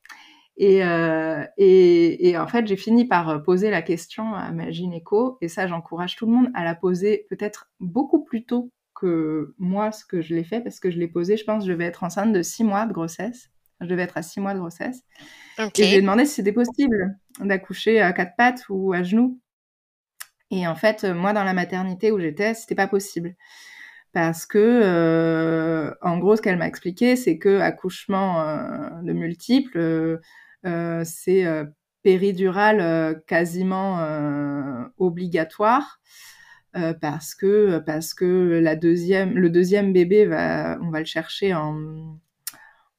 Euh, 0.61 1.45
et, 1.57 2.29
et, 2.29 2.39
en 2.39 2.47
fait, 2.47 2.67
j'ai 2.67 2.77
fini 2.77 3.07
par 3.07 3.29
euh, 3.29 3.39
poser 3.39 3.71
la 3.71 3.83
question 3.83 4.35
à 4.35 4.51
ma 4.53 4.71
gynéco, 4.71 5.39
et 5.41 5.49
ça, 5.49 5.67
j'encourage 5.67 6.17
tout 6.17 6.27
le 6.27 6.33
monde 6.33 6.51
à 6.55 6.65
la 6.65 6.75
poser 6.75 7.27
peut-être 7.31 7.71
beaucoup 7.81 8.23
plus 8.23 8.45
tôt 8.45 8.71
que 8.95 9.55
moi, 9.59 9.93
ce 9.93 10.05
que 10.05 10.21
je 10.21 10.35
l'ai 10.35 10.45
fait, 10.45 10.61
parce 10.61 10.79
que 10.79 10.91
je 10.91 10.99
l'ai 10.99 11.09
posé, 11.09 11.37
je 11.37 11.45
pense, 11.45 11.67
je 11.67 11.73
vais 11.73 11.85
être 11.85 12.05
enceinte 12.05 12.33
de 12.33 12.43
six 12.43 12.65
mois 12.65 12.87
de 12.87 12.93
grossesse. 12.93 13.49
Je 13.81 13.87
devais 13.87 14.03
être 14.03 14.17
à 14.17 14.23
six 14.23 14.39
mois 14.39 14.55
de 14.55 14.61
grossesse. 14.61 15.03
Et 15.59 15.85
j'ai 15.85 16.01
demandé 16.01 16.25
si 16.25 16.35
c'était 16.35 16.53
possible 16.53 17.19
d'accoucher 17.41 18.01
à 18.01 18.13
quatre 18.13 18.37
pattes 18.37 18.63
ou 18.69 18.93
à 18.93 19.03
genoux. 19.03 19.41
Et 20.53 20.67
en 20.69 20.77
fait, 20.77 21.05
moi, 21.05 21.33
dans 21.33 21.43
la 21.45 21.55
maternité 21.55 22.13
où 22.13 22.21
j'étais, 22.21 22.55
c'était 22.55 22.77
pas 22.77 22.87
possible 22.87 23.35
parce 24.13 24.47
que 24.47 24.59
euh, 24.59 25.95
en 26.03 26.19
gros 26.19 26.37
ce 26.37 26.43
qu'elle 26.43 26.59
m'a 26.59 26.69
expliqué 26.69 27.17
c'est 27.17 27.39
que 27.39 27.61
accouchement 27.61 28.43
euh, 28.43 28.91
de 29.03 29.13
multiples 29.13 30.21
euh, 30.67 31.03
c'est 31.05 31.47
euh, 31.47 31.65
péridural 32.03 32.81
euh, 32.81 33.15
quasiment 33.27 33.99
obligatoire. 34.99 36.01
parce 37.01 37.35
que 37.35 37.79
parce 37.81 38.15
que 38.15 38.61
la 38.63 38.77
deuxième 38.77 39.35
le 39.35 39.51
deuxième 39.51 39.93
bébé 39.93 40.27
va 40.27 40.79
on 40.83 40.91
va 40.91 41.01
le 41.01 41.05
chercher 41.07 41.55
en 41.55 42.19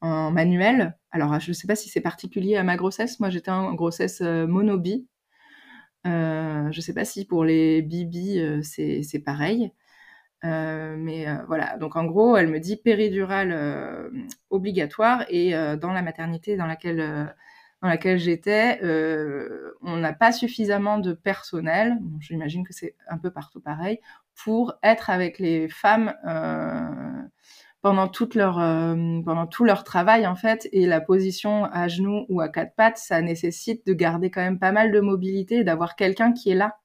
en 0.01 0.31
manuel. 0.31 0.97
Alors 1.11 1.39
je 1.39 1.49
ne 1.49 1.53
sais 1.53 1.67
pas 1.67 1.75
si 1.75 1.89
c'est 1.89 2.01
particulier 2.01 2.57
à 2.57 2.63
ma 2.63 2.75
grossesse. 2.77 3.19
Moi 3.19 3.29
j'étais 3.29 3.51
en 3.51 3.73
grossesse 3.73 4.21
monobi. 4.21 5.07
Euh, 6.05 6.71
je 6.71 6.77
ne 6.77 6.81
sais 6.81 6.93
pas 6.93 7.05
si 7.05 7.25
pour 7.25 7.45
les 7.45 7.81
bibis 7.81 8.41
c'est 8.63 9.23
pareil. 9.25 9.71
Euh, 10.45 10.95
mais 10.97 11.27
euh, 11.27 11.37
voilà, 11.47 11.77
donc 11.77 11.95
en 11.95 12.05
gros, 12.05 12.35
elle 12.37 12.47
me 12.49 12.59
dit 12.59 12.77
péridurale 12.77 14.11
obligatoire 14.49 15.25
et 15.29 15.53
dans 15.77 15.93
la 15.93 16.01
maternité 16.01 16.57
dans 16.57 16.67
laquelle 16.67 17.33
dans 17.83 17.89
laquelle 17.89 18.17
j'étais, 18.17 18.79
euh, 18.81 19.73
on 19.81 19.97
n'a 19.97 20.13
pas 20.13 20.31
suffisamment 20.31 20.99
de 20.99 21.11
personnel, 21.11 21.99
j'imagine 22.21 22.65
que 22.65 22.71
c'est 22.71 22.95
un 23.09 23.17
peu 23.17 23.29
partout 23.29 23.59
pareil, 23.59 23.99
pour 24.41 24.73
être 24.83 25.09
avec 25.09 25.37
les 25.37 25.67
femmes 25.67 26.13
euh, 26.25 27.12
pendant, 27.83 28.07
toute 28.07 28.33
leur, 28.33 28.59
euh, 28.59 28.95
pendant 29.23 29.45
tout 29.45 29.63
leur 29.63 29.83
travail 29.83 30.25
en 30.25 30.35
fait. 30.35 30.67
Et 30.71 30.87
la 30.87 31.01
position 31.01 31.65
à 31.65 31.87
genoux 31.87 32.25
ou 32.29 32.41
à 32.41 32.49
quatre 32.49 32.75
pattes, 32.75 32.97
ça 32.97 33.21
nécessite 33.21 33.85
de 33.85 33.93
garder 33.93 34.31
quand 34.31 34.41
même 34.41 34.57
pas 34.57 34.71
mal 34.71 34.91
de 34.91 34.99
mobilité 34.99 35.57
et 35.57 35.63
d'avoir 35.63 35.95
quelqu'un 35.95 36.33
qui 36.33 36.49
est 36.49 36.55
là, 36.55 36.79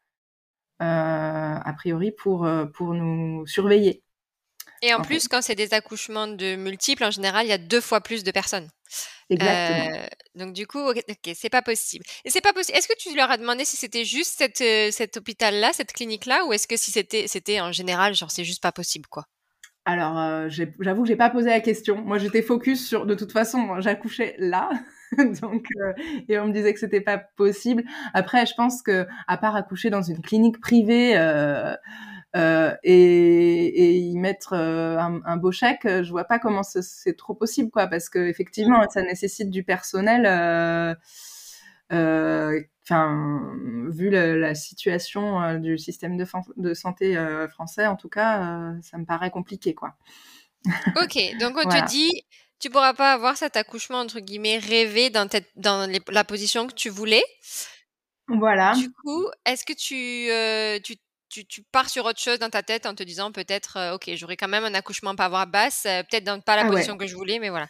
a 0.81 1.73
priori, 1.75 2.12
pour, 2.12 2.47
pour 2.75 2.93
nous 2.93 3.47
surveiller. 3.47 4.02
Et 4.83 4.95
en, 4.95 5.02
plus, 5.02 5.26
quand 5.26 5.43
c'est 5.43 5.55
des 5.55 5.75
accouchements 5.75 6.28
de 6.28 6.55
multiples, 6.55 7.05
en 7.05 7.11
général, 7.11 7.47
il 7.47 7.49
y 7.49 7.52
a 7.52 7.59
deux 7.59 7.81
fois 7.81 8.00
plus 8.00 8.23
de 8.23 8.31
personnes. 8.31 8.69
Exactement. 9.31 9.97
Euh, 9.97 10.07
donc 10.35 10.52
du 10.52 10.67
coup, 10.67 10.78
ok, 10.78 11.02
c'est 11.35 11.50
pas 11.50 11.62
possible. 11.62 12.05
Et 12.25 12.31
c'est 12.31 12.40
pas 12.40 12.52
possible. 12.52 12.78
Est-ce 12.78 12.88
que 12.88 12.97
tu 12.99 13.14
leur 13.14 13.31
as 13.31 13.37
demandé 13.37 13.64
si 13.64 13.76
c'était 13.76 14.05
juste 14.05 14.35
cette, 14.38 14.61
euh, 14.61 14.90
cet 14.90 15.17
hôpital-là, 15.17 15.73
cette 15.73 15.93
clinique-là, 15.93 16.47
ou 16.47 16.52
est-ce 16.52 16.67
que 16.67 16.76
si 16.76 16.90
c'était, 16.90 17.26
c'était 17.26 17.61
en 17.61 17.73
général, 17.73 18.14
genre 18.14 18.31
c'est 18.31 18.45
juste 18.45 18.62
pas 18.62 18.73
possible, 18.73 19.07
quoi? 19.09 19.25
Alors, 19.90 20.18
euh, 20.18 20.50
j'avoue 20.80 21.00
que 21.00 21.09
j'ai 21.09 21.16
pas 21.16 21.30
posé 21.30 21.49
la 21.49 21.61
question. 21.61 22.02
Moi, 22.02 22.18
j'étais 22.18 22.42
focus 22.42 22.87
sur, 22.87 23.07
de 23.07 23.14
toute 23.14 23.33
façon, 23.33 23.80
j'accouchais 23.80 24.37
là. 24.38 24.68
donc 25.40 25.68
euh, 25.80 25.95
et 26.28 26.38
on 26.38 26.49
me 26.49 26.52
disait 26.52 26.75
que 26.75 26.78
c'était 26.78 27.00
pas 27.00 27.16
possible 27.16 27.83
après 28.12 28.45
je 28.45 28.52
pense 28.54 28.83
que 28.83 29.07
à 29.26 29.38
part 29.38 29.57
accoucher 29.57 29.88
dans 29.88 30.02
une 30.02 30.21
clinique 30.21 30.61
privée 30.61 31.14
euh, 31.16 32.75
et, 32.83 33.97
y 33.97 34.18
mettre 34.18 34.52
un, 34.52 35.23
un, 35.25 35.37
beau 35.38 35.50
chèque, 35.50 35.85
je 35.85 36.11
vois 36.11 36.25
pas 36.25 36.38
comment 36.38 36.62
c'est 36.62 37.16
trop 37.16 37.33
possible, 37.33 37.71
quoi, 37.71 37.87
parce 37.87 38.11
que 38.11 38.18
effectivement, 38.18 38.87
ça 38.90 39.00
nécessite 39.00 39.49
du 39.49 39.64
personnel. 39.64 40.26
Enfin, 41.90 43.54
vu 43.90 44.11
la, 44.11 44.35
la 44.37 44.54
situation 44.54 45.59
du 45.59 45.78
système 45.78 46.16
de, 46.16 46.26
de 46.57 46.75
santé 46.75 47.16
français, 47.50 47.87
en 47.87 47.97
tout 47.97 48.09
cas, 48.09 48.73
ça 48.83 48.99
me 48.99 49.04
paraît 49.04 49.30
compliqué, 49.30 49.75
quoi. 49.75 49.95
ok, 50.97 51.37
donc 51.38 51.57
on 51.57 51.64
te 51.68 51.87
dit, 51.87 52.11
tu 52.59 52.71
pourras 52.71 52.95
pas 52.95 53.12
avoir 53.12 53.37
cet 53.37 53.57
accouchement 53.57 53.99
entre 53.99 54.21
guillemets 54.21 54.59
rêvé 54.59 55.11
dans, 55.11 55.28
dans 55.57 55.90
les, 55.90 56.00
la 56.09 56.25
position 56.25 56.66
que 56.66 56.75
tu 56.75 56.88
voulais. 56.88 57.23
Voilà. 58.28 58.75
Du 58.75 58.92
coup, 58.92 59.26
est-ce 59.47 59.64
que 59.64 59.73
tu, 59.73 60.30
euh, 60.30 60.78
tu, 60.83 60.97
tu, 61.30 61.47
tu 61.47 61.62
pars 61.62 61.88
sur 61.88 62.04
autre 62.04 62.21
chose 62.21 62.38
dans 62.38 62.50
ta 62.50 62.62
tête 62.62 62.85
en 62.87 62.95
te 62.95 63.02
disant 63.02 63.33
peut-être, 63.33 63.76
euh, 63.78 63.95
ok, 63.95 64.11
j'aurai 64.14 64.37
quand 64.37 64.49
même 64.49 64.64
un 64.64 64.75
accouchement 64.75 65.14
par 65.14 65.30
voie 65.30 65.47
basse, 65.47 65.87
euh, 65.87 66.02
peut-être 66.02 66.25
dans 66.25 66.40
pas 66.40 66.57
la 66.57 66.62
Ah 66.62 66.68
ouais. 66.68 66.73
position 66.73 66.97
que 66.99 67.07
je 67.07 67.14
voulais, 67.16 67.38
mais 67.38 67.49
voilà. 67.49 67.68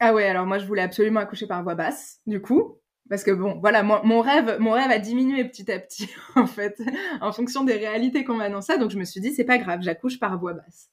Ah 0.00 0.14
ouais, 0.14 0.26
alors 0.26 0.46
moi 0.46 0.58
je 0.58 0.66
voulais 0.66 0.82
absolument 0.82 1.20
accoucher 1.20 1.46
par 1.46 1.62
voie 1.62 1.74
basse, 1.74 2.20
du 2.26 2.40
coup. 2.40 2.78
Parce 3.08 3.24
que 3.24 3.30
bon, 3.30 3.58
voilà, 3.60 3.82
mon, 3.82 4.20
rêve, 4.20 4.58
mon 4.60 4.72
rêve 4.72 4.90
a 4.90 4.98
diminué 4.98 5.44
petit 5.44 5.70
à 5.72 5.78
petit, 5.78 6.10
en 6.36 6.46
fait, 6.46 6.80
en 7.20 7.32
fonction 7.32 7.64
des 7.64 7.74
réalités 7.74 8.22
qu'on 8.22 8.34
m'annonçait. 8.34 8.78
Donc 8.78 8.90
je 8.90 8.98
me 8.98 9.04
suis 9.04 9.20
dit, 9.20 9.32
c'est 9.32 9.44
pas 9.44 9.58
grave, 9.58 9.80
j'accouche 9.82 10.18
par 10.18 10.38
voie 10.38 10.52
basse. 10.52 10.90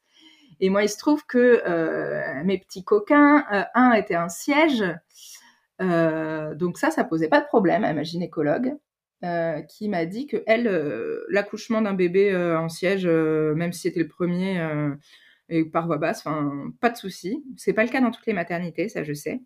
Et 0.61 0.69
moi, 0.69 0.83
il 0.83 0.89
se 0.89 0.97
trouve 0.97 1.25
que 1.25 1.61
euh, 1.67 2.43
mes 2.45 2.57
petits 2.57 2.85
coquins, 2.85 3.45
euh, 3.51 3.63
un 3.73 3.91
était 3.91 4.15
un 4.15 4.29
siège, 4.29 4.83
euh, 5.81 6.55
donc 6.55 6.77
ça, 6.77 6.91
ça 6.91 7.03
posait 7.03 7.27
pas 7.27 7.41
de 7.41 7.45
problème 7.47 7.83
à 7.83 7.93
ma 7.93 8.03
gynécologue, 8.03 8.75
qui 9.67 9.89
m'a 9.89 10.05
dit 10.05 10.27
que 10.27 10.43
elle, 10.45 10.69
l'accouchement 11.29 11.81
d'un 11.81 11.95
bébé 11.95 12.35
en 12.35 12.69
siège, 12.69 13.07
même 13.07 13.73
si 13.73 13.81
c'était 13.81 14.01
le 14.01 14.07
premier 14.07 14.61
et 15.49 15.65
par 15.65 15.85
voie 15.87 15.97
basse, 15.97 16.23
pas 16.79 16.89
de 16.89 16.97
souci. 16.97 17.43
C'est 17.57 17.73
pas 17.73 17.83
le 17.83 17.89
cas 17.89 18.01
dans 18.01 18.11
toutes 18.11 18.25
les 18.25 18.33
maternités, 18.33 18.89
ça 18.89 19.03
je 19.03 19.13
sais. 19.13 19.41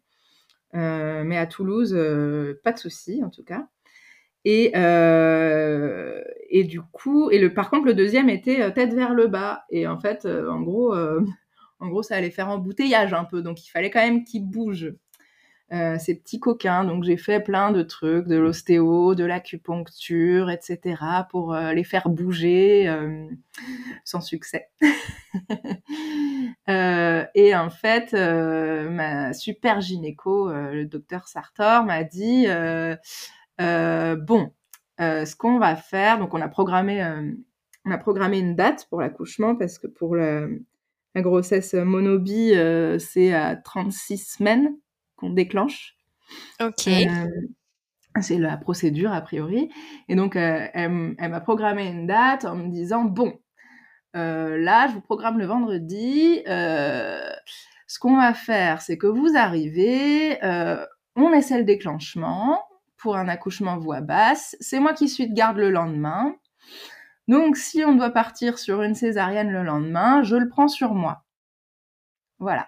Euh, 0.75 1.23
mais 1.23 1.37
à 1.37 1.47
Toulouse, 1.47 1.93
euh, 1.95 2.59
pas 2.63 2.71
de 2.71 2.79
souci 2.79 3.23
en 3.23 3.29
tout 3.29 3.43
cas. 3.43 3.67
Et, 4.45 4.71
euh, 4.75 6.23
et 6.49 6.63
du 6.63 6.81
coup, 6.81 7.29
et 7.29 7.39
le, 7.39 7.53
par 7.53 7.69
contre, 7.69 7.85
le 7.85 7.93
deuxième 7.93 8.29
était 8.29 8.71
tête 8.73 8.93
vers 8.93 9.13
le 9.13 9.27
bas. 9.27 9.65
Et 9.69 9.87
en 9.87 9.99
fait, 9.99 10.25
en 10.49 10.61
gros, 10.61 10.93
ça 12.03 12.15
allait 12.15 12.31
faire 12.31 12.49
embouteillage 12.49 13.13
un 13.13 13.25
peu. 13.25 13.41
Donc, 13.41 13.65
il 13.65 13.69
fallait 13.69 13.89
quand 13.89 14.01
même 14.01 14.23
qu'ils 14.23 14.45
bougent. 14.45 14.93
Euh, 15.71 15.99
ces 15.99 16.15
petits 16.15 16.39
coquins. 16.39 16.83
Donc, 16.83 17.03
j'ai 17.03 17.17
fait 17.17 17.41
plein 17.41 17.71
de 17.71 17.83
trucs, 17.83 18.25
de 18.27 18.37
l'ostéo, 18.37 19.13
de 19.13 19.23
l'acupuncture, 19.23 20.49
etc., 20.49 20.79
pour 21.29 21.53
les 21.53 21.83
faire 21.83 22.09
bouger, 22.09 22.91
sans 24.03 24.21
succès. 24.21 24.69
Et 27.41 27.55
en 27.55 27.69
fait, 27.69 28.13
euh, 28.13 28.89
ma 28.89 29.31
super 29.31 29.79
gynéco, 29.79 30.49
euh, 30.49 30.73
le 30.73 30.85
docteur 30.85 31.29
Sartor, 31.29 31.85
m'a 31.85 32.03
dit 32.03 32.47
euh, 32.49 32.97
bon, 34.17 34.53
ce 34.99 35.35
qu'on 35.37 35.57
va 35.57 35.77
faire, 35.77 36.19
donc 36.19 36.33
on 36.33 36.41
a 36.41 36.49
programmé, 36.49 37.01
on 37.85 37.91
a 37.91 37.97
programmé 37.97 38.39
une 38.39 38.55
date 38.55 38.87
pour 38.89 38.99
l'accouchement 38.99 39.55
parce 39.55 39.79
que 39.79 39.87
pour 39.87 40.17
la, 40.17 40.47
la 41.15 41.21
grossesse 41.21 41.73
monobie, 41.75 42.51
c'est 42.99 43.33
à 43.33 43.55
36 43.55 44.17
semaines 44.17 44.75
qu'on 45.15 45.29
déclenche. 45.29 45.95
Ok. 46.59 46.89
C'est 48.21 48.37
la 48.37 48.57
procédure 48.57 49.13
a 49.13 49.21
priori. 49.21 49.69
Et 50.09 50.15
donc, 50.15 50.35
elle, 50.35 50.71
elle 50.73 51.29
m'a 51.29 51.39
programmé 51.39 51.87
une 51.87 52.05
date 52.05 52.43
en 52.43 52.57
me 52.57 52.67
disant 52.67 53.05
bon, 53.05 53.39
là, 54.13 54.87
je 54.87 54.93
vous 54.93 55.01
programme 55.01 55.39
le 55.39 55.45
vendredi. 55.45 56.41
Euh, 56.47 57.29
ce 57.87 57.99
qu'on 57.99 58.17
va 58.17 58.33
faire, 58.33 58.81
c'est 58.81 58.97
que 58.97 59.07
vous 59.07 59.35
arrivez, 59.35 60.43
euh, 60.43 60.85
on 61.15 61.33
essaie 61.33 61.57
le 61.57 61.63
déclenchement 61.63 62.63
pour 62.97 63.15
un 63.17 63.27
accouchement 63.27 63.77
voix 63.77 64.01
basse. 64.01 64.55
C'est 64.59 64.79
moi 64.79 64.93
qui 64.93 65.09
suis 65.09 65.27
de 65.27 65.33
garde 65.33 65.57
le 65.57 65.69
lendemain. 65.71 66.35
Donc, 67.27 67.57
si 67.57 67.83
on 67.85 67.95
doit 67.95 68.09
partir 68.11 68.59
sur 68.59 68.81
une 68.81 68.95
césarienne 68.95 69.51
le 69.51 69.63
lendemain, 69.63 70.23
je 70.23 70.35
le 70.35 70.49
prends 70.49 70.67
sur 70.67 70.93
moi. 70.95 71.23
Voilà. 72.39 72.67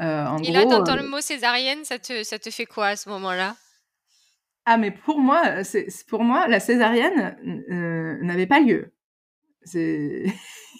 Euh, 0.00 0.26
en 0.26 0.42
Et 0.44 0.52
gros, 0.52 0.52
là, 0.52 0.66
t'entends 0.66 0.94
euh, 0.94 1.02
le 1.02 1.08
mot 1.08 1.20
césarienne, 1.20 1.84
ça 1.84 1.98
te, 1.98 2.22
ça 2.24 2.38
te 2.38 2.50
fait 2.50 2.66
quoi 2.66 2.88
à 2.88 2.96
ce 2.96 3.08
moment-là? 3.10 3.56
Ah, 4.66 4.78
mais 4.78 4.90
pour 4.90 5.18
moi, 5.20 5.62
c'est 5.64 5.90
c'est- 5.90 6.06
pour 6.08 6.22
moi, 6.24 6.48
la 6.48 6.60
césarienne 6.60 7.36
euh, 7.70 8.18
n'avait 8.22 8.46
pas 8.46 8.60
lieu. 8.60 8.93
C'est 9.64 10.26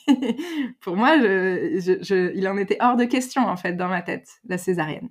pour 0.80 0.96
moi, 0.96 1.18
je, 1.18 1.80
je- 1.80 2.02
je- 2.04 2.34
il 2.34 2.46
en 2.48 2.56
était 2.56 2.76
hors 2.80 2.96
de 2.96 3.04
question 3.04 3.42
en 3.46 3.56
fait 3.56 3.74
dans 3.74 3.88
ma 3.88 4.02
tête 4.02 4.28
la 4.48 4.58
césarienne. 4.58 5.08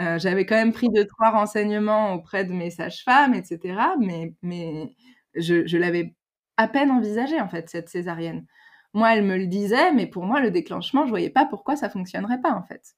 Euh, 0.00 0.18
J'avais 0.18 0.44
quand 0.44 0.56
même 0.56 0.72
pris 0.72 0.88
deux 0.90 1.06
trois 1.06 1.30
renseignements 1.30 2.12
auprès 2.14 2.44
de 2.44 2.52
mes 2.52 2.70
sages-femmes, 2.70 3.34
etc. 3.34 3.94
Mais 3.98 4.34
mais 4.42 4.94
je, 5.34 5.76
l'avais 5.78 6.14
à 6.58 6.68
peine 6.68 6.90
envisagée 6.90 7.40
en 7.40 7.48
fait 7.48 7.68
cette 7.70 7.88
césarienne. 7.88 8.46
Moi, 8.92 9.14
elle 9.14 9.24
me 9.24 9.36
le 9.36 9.46
disait, 9.46 9.92
mais 9.92 10.06
pour 10.06 10.24
moi, 10.24 10.40
le 10.40 10.50
déclenchement, 10.50 11.04
je 11.04 11.10
voyais 11.10 11.30
pas 11.30 11.44
pourquoi 11.46 11.76
ça 11.76 11.90
fonctionnerait 11.90 12.40
pas 12.40 12.52
en 12.52 12.62
fait. 12.62 12.94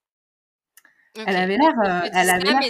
Elle 1.26 1.36
avait 1.36 1.56
l'air, 1.56 1.72
euh, 1.84 2.08
elle 2.12 2.30
avait 2.30 2.44
l'air 2.44 2.60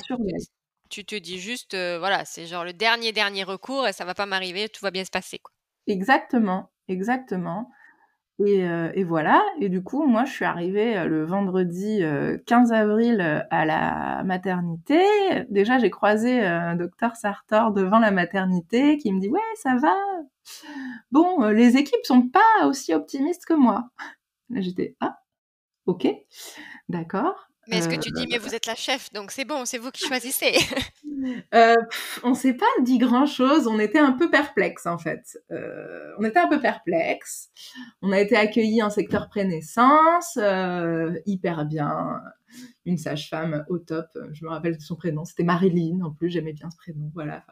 tu 0.89 1.05
te 1.05 1.15
dis 1.15 1.39
juste, 1.39 1.75
euh, 1.75 1.99
voilà, 1.99 2.25
c'est 2.25 2.47
genre 2.47 2.65
le 2.65 2.73
dernier, 2.73 3.13
dernier 3.13 3.45
recours 3.45 3.87
et 3.87 3.93
ça 3.93 4.05
va 4.05 4.15
pas 4.15 4.27
m'arriver, 4.27 4.69
tout 4.69 4.83
va 4.83 4.91
bien 4.91 5.05
se 5.05 5.11
passer, 5.11 5.39
quoi. 5.39 5.53
Exactement, 5.87 6.71
exactement. 6.89 7.71
Et, 8.45 8.65
euh, 8.69 8.91
et 8.95 9.03
voilà. 9.03 9.43
Et 9.61 9.69
du 9.69 9.83
coup, 9.83 10.07
moi, 10.07 10.25
je 10.25 10.33
suis 10.33 10.45
arrivée 10.45 10.97
euh, 10.97 11.07
le 11.07 11.25
vendredi 11.25 12.03
euh, 12.03 12.39
15 12.47 12.73
avril 12.73 13.21
euh, 13.21 13.41
à 13.51 13.65
la 13.67 14.23
maternité. 14.25 15.03
Déjà, 15.51 15.79
j'ai 15.79 15.91
croisé 15.91 16.45
euh, 16.47 16.77
docteur 16.77 17.17
Sartor 17.17 17.73
devant 17.73 17.99
la 17.99 18.13
maternité 18.13 18.97
qui 18.99 19.13
me 19.13 19.21
dit 19.21 19.29
ouais, 19.29 19.41
ça 19.57 19.77
va. 19.77 19.95
Bon, 21.11 21.49
les 21.49 21.77
équipes 21.77 22.05
sont 22.05 22.29
pas 22.29 22.67
aussi 22.67 22.95
optimistes 22.95 23.45
que 23.45 23.55
moi. 23.55 23.91
Là, 24.51 24.61
J'étais 24.61 24.97
ah, 25.01 25.19
ok, 25.87 26.07
d'accord. 26.89 27.48
Mais 27.69 27.79
est-ce 27.79 27.89
que 27.89 27.95
Euh, 27.95 27.99
tu 27.99 28.11
dis, 28.11 28.27
mais 28.31 28.39
vous 28.39 28.55
êtes 28.55 28.67
la 28.67 28.75
chef, 28.75 29.13
donc 29.13 29.31
c'est 29.31 29.45
bon, 29.45 29.65
c'est 29.65 29.79
vous 29.79 29.91
qui 29.91 30.05
choisissez. 30.07 30.53
Euh, 31.53 31.75
on 32.23 32.35
s'est 32.35 32.55
pas 32.55 32.67
dit 32.83 32.99
grand 32.99 33.27
chose, 33.27 33.67
on 33.67 33.81
était 33.81 33.99
un 33.99 34.13
peu 34.13 34.31
perplexe 34.31 34.87
en 34.87 34.99
fait. 34.99 35.37
Euh, 35.51 36.13
on 36.19 36.25
était 36.25 36.39
un 36.39 36.47
peu 36.47 36.61
perplexe. 36.61 37.49
On 38.03 38.13
a 38.13 38.21
été 38.21 38.37
accueillis 38.37 38.83
en 38.85 38.91
secteur 38.91 39.29
prénaissance, 39.29 40.37
euh, 40.37 41.13
hyper 41.27 41.65
bien. 41.65 42.21
Une 42.89 42.97
sage-femme 42.97 43.67
au 43.69 43.77
top, 43.79 44.07
je 44.33 44.43
me 44.47 44.49
rappelle 44.49 44.79
de 44.79 44.81
son 44.81 44.97
prénom, 44.97 45.27
c'était 45.27 45.43
Marilyn 45.43 46.01
en 46.01 46.11
plus, 46.11 46.31
j'aimais 46.31 46.55
bien 46.55 46.71
ce 46.71 46.77
prénom, 46.79 47.11
voilà. 47.13 47.45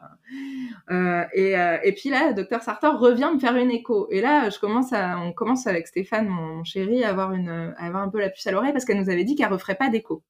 Euh, 0.89 1.23
et, 1.31 1.55
euh, 1.55 1.77
et 1.83 1.91
puis 1.93 2.09
là, 2.09 2.33
docteur 2.33 2.63
Sartor 2.63 2.99
revient 2.99 3.29
me 3.31 3.39
faire 3.39 3.55
une 3.55 3.69
écho. 3.69 4.09
Et 4.09 4.19
là, 4.19 4.49
je 4.49 4.57
commence 4.57 4.93
à, 4.93 5.19
on 5.19 5.33
commence 5.33 5.67
avec 5.67 5.85
Stéphane, 5.85 6.27
mon 6.27 6.63
chéri, 6.63 7.03
à 7.03 7.09
avoir, 7.09 7.33
une, 7.33 7.49
à 7.77 7.85
avoir 7.85 8.01
un 8.01 8.09
peu 8.09 8.19
la 8.19 8.31
puce 8.31 8.47
à 8.47 8.51
l'oreille 8.51 8.71
parce 8.71 8.83
qu'elle 8.83 8.99
nous 8.99 9.11
avait 9.11 9.25
dit 9.25 9.35
qu'elle 9.35 9.53
referait 9.53 9.75
pas 9.75 9.89
d'écho. 9.89 10.23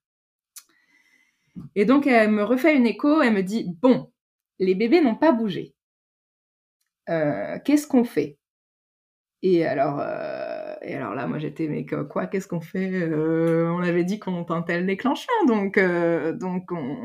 Et 1.76 1.86
donc, 1.86 2.06
elle 2.06 2.32
me 2.32 2.44
refait 2.44 2.76
une 2.76 2.86
écho, 2.86 3.22
elle 3.22 3.34
me 3.34 3.44
dit 3.44 3.66
Bon, 3.82 4.12
les 4.60 4.76
bébés 4.76 5.00
n'ont 5.00 5.16
pas 5.16 5.32
bougé. 5.32 5.74
Euh, 7.10 7.58
Qu'est-ce 7.64 7.88
qu'on 7.88 8.04
fait? 8.04 8.38
Et 9.42 9.66
alors, 9.66 10.02
et 10.88 10.96
alors 10.96 11.14
là, 11.16 11.28
moi 11.28 11.38
j'étais, 11.38 11.68
mais 11.68 11.86
quoi, 11.86 12.28
qu'est-ce 12.28 12.48
qu'on 12.48 12.62
fait 12.62 12.92
Euh, 12.94 13.70
On 13.72 13.84
avait 13.84 14.06
dit 14.06 14.20
qu'on 14.20 14.46
tentait 14.46 14.80
le 14.80 14.86
déclenchement, 14.86 15.46
donc, 15.46 15.78
euh, 15.78 16.32
donc 16.32 16.72
on, 16.72 16.98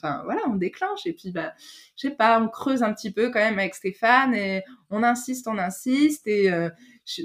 voilà, 0.00 0.40
on 0.48 0.56
déclenche 0.56 1.06
et 1.06 1.12
puis 1.12 1.32
bah, 1.32 1.52
je 1.96 2.08
sais 2.08 2.14
pas, 2.14 2.40
on 2.40 2.48
creuse 2.48 2.82
un 2.82 2.94
petit 2.94 3.12
peu 3.12 3.30
quand 3.30 3.40
même 3.40 3.58
avec 3.58 3.74
Stéphane 3.74 4.34
et 4.34 4.62
on 4.88 5.02
insiste, 5.02 5.48
on 5.48 5.58
insiste 5.58 6.26
et 6.26 6.50
euh, 6.50 6.70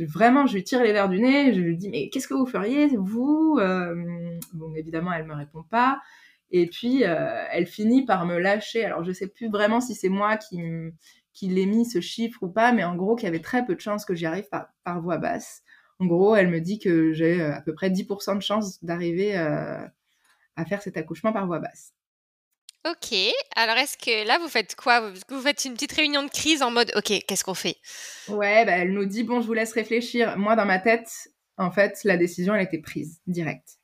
vraiment 0.06 0.48
je 0.48 0.56
lui 0.56 0.64
tire 0.66 0.84
les 0.84 0.92
verres 0.92 1.08
du 1.10 1.22
nez, 1.22 1.54
je 1.54 1.62
lui 1.62 1.78
dis 1.78 1.90
mais 1.90 2.10
qu'est-ce 2.10 2.28
que 2.28 2.34
vous 2.34 2.46
feriez 2.46 2.88
vous 2.98 3.58
Bon 4.54 4.76
évidemment 4.76 5.14
elle 5.14 5.26
me 5.26 5.34
répond 5.34 5.64
pas 5.64 6.02
et 6.52 6.68
puis 6.68 7.04
elle 7.04 7.68
finit 7.68 8.06
par 8.06 8.26
me 8.26 8.38
lâcher. 8.38 8.84
Alors 8.84 9.04
je 9.04 9.12
sais 9.12 9.28
plus 9.28 9.50
vraiment 9.50 9.80
si 9.80 9.96
c'est 9.96 10.10
moi 10.10 10.38
qui 10.38 11.48
l'ai 11.48 11.66
mis 11.66 11.86
ce 11.86 12.02
chiffre 12.02 12.44
ou 12.44 12.50
pas, 12.50 12.74
mais 12.74 12.84
en 12.84 12.96
gros 12.96 13.16
qu'il 13.16 13.26
y 13.26 13.30
avait 13.30 13.40
très 13.40 13.66
peu 13.66 13.76
de 13.76 13.82
chances 13.82 14.06
que 14.06 14.14
j'y 14.14 14.26
arrive 14.26 14.50
par, 14.50 14.68
par 14.84 15.02
voix 15.02 15.18
basse. 15.18 15.64
En 16.02 16.08
gros, 16.08 16.36
elle 16.36 16.48
me 16.48 16.60
dit 16.60 16.80
que 16.80 17.14
j'ai 17.14 17.40
euh, 17.40 17.54
à 17.54 17.62
peu 17.62 17.76
près 17.76 17.92
10% 17.92 18.36
de 18.36 18.42
chances 18.42 18.84
d'arriver 18.84 19.38
euh, 19.38 19.86
à 20.56 20.66
faire 20.66 20.82
cet 20.82 20.98
accouchement 20.98 21.32
par 21.32 21.46
voix 21.46 21.60
basse. 21.60 21.94
ok, 22.88 23.16
alors 23.56 23.78
est-ce 23.78 24.00
que 24.00 24.26
là, 24.26 24.40
vous 24.40 24.48
faites 24.48 24.76
quoi? 24.76 25.12
Vous, 25.30 25.42
faites 25.42 25.64
une 25.64 25.76
petite 25.76 25.92
réunion 25.92 26.24
de 26.24 26.30
crise 26.32 26.64
en 26.64 26.72
mode, 26.72 26.92
ok, 26.96 27.14
qu'est-ce 27.28 27.44
qu'on 27.44 27.54
fait? 27.54 27.76
Ouais, 28.28 28.66
bah, 28.66 28.72
elle 28.72 28.94
nous 28.94 29.06
dit 29.06 29.22
bon, 29.22 29.42
je 29.42 29.46
vous 29.46 29.54
laisse 29.54 29.74
réfléchir. 29.74 30.40
Moi, 30.40 30.56
dans 30.56 30.66
ma 30.66 30.80
tête, 30.80 31.08
en 31.58 31.70
fait, 31.70 32.00
la 32.04 32.18
décision, 32.18 32.56
elle 32.56 32.64
était 32.64 32.82
prise 32.82 33.22
directe. 33.28 33.78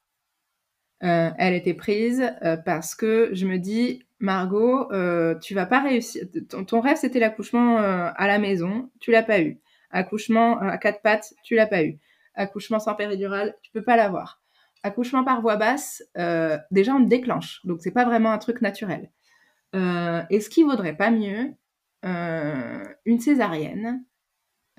Euh, 1.03 1.29
elle 1.37 1.53
était 1.53 1.75
prise 1.75 2.23
euh, 2.41 2.57
parce 2.57 2.95
que 2.95 3.29
je 3.33 3.45
me 3.45 3.59
dis 3.59 4.03
Margot, 4.17 4.91
euh, 4.91 5.35
tu 5.37 5.53
vas 5.53 5.67
pas 5.67 5.81
réussir. 5.81 6.23
Ton, 6.49 6.65
ton 6.65 6.81
rêve, 6.81 6.97
c'était 6.97 7.19
l'accouchement 7.19 7.77
à 7.77 8.25
la 8.25 8.39
maison, 8.39 8.89
tu 8.99 9.11
l'as 9.11 9.21
pas 9.21 9.39
eu. 9.39 9.59
Accouchement 9.91 10.57
à 10.59 10.79
quatre 10.79 11.03
pattes, 11.03 11.35
tu 11.43 11.53
l'as 11.53 11.67
pas 11.67 11.83
eu. 11.83 11.99
Accouchement 12.37 12.79
sans 12.79 12.95
péridurale, 12.95 13.55
tu 13.61 13.71
peux 13.71 13.83
pas 13.83 13.97
l'avoir. 13.97 14.41
Accouchement 14.83 15.23
par 15.23 15.41
voie 15.41 15.57
basse, 15.57 16.03
euh, 16.17 16.57
déjà 16.71 16.93
on 16.95 16.99
déclenche, 17.01 17.59
donc 17.65 17.81
c'est 17.81 17.91
pas 17.91 18.05
vraiment 18.05 18.31
un 18.31 18.37
truc 18.37 18.61
naturel. 18.61 19.11
Euh, 19.75 20.21
Est-ce 20.29 20.49
qu'il 20.49 20.65
vaudrait 20.65 20.95
pas 20.95 21.11
mieux 21.11 21.53
euh, 22.05 22.83
une 23.05 23.19
césarienne 23.19 24.05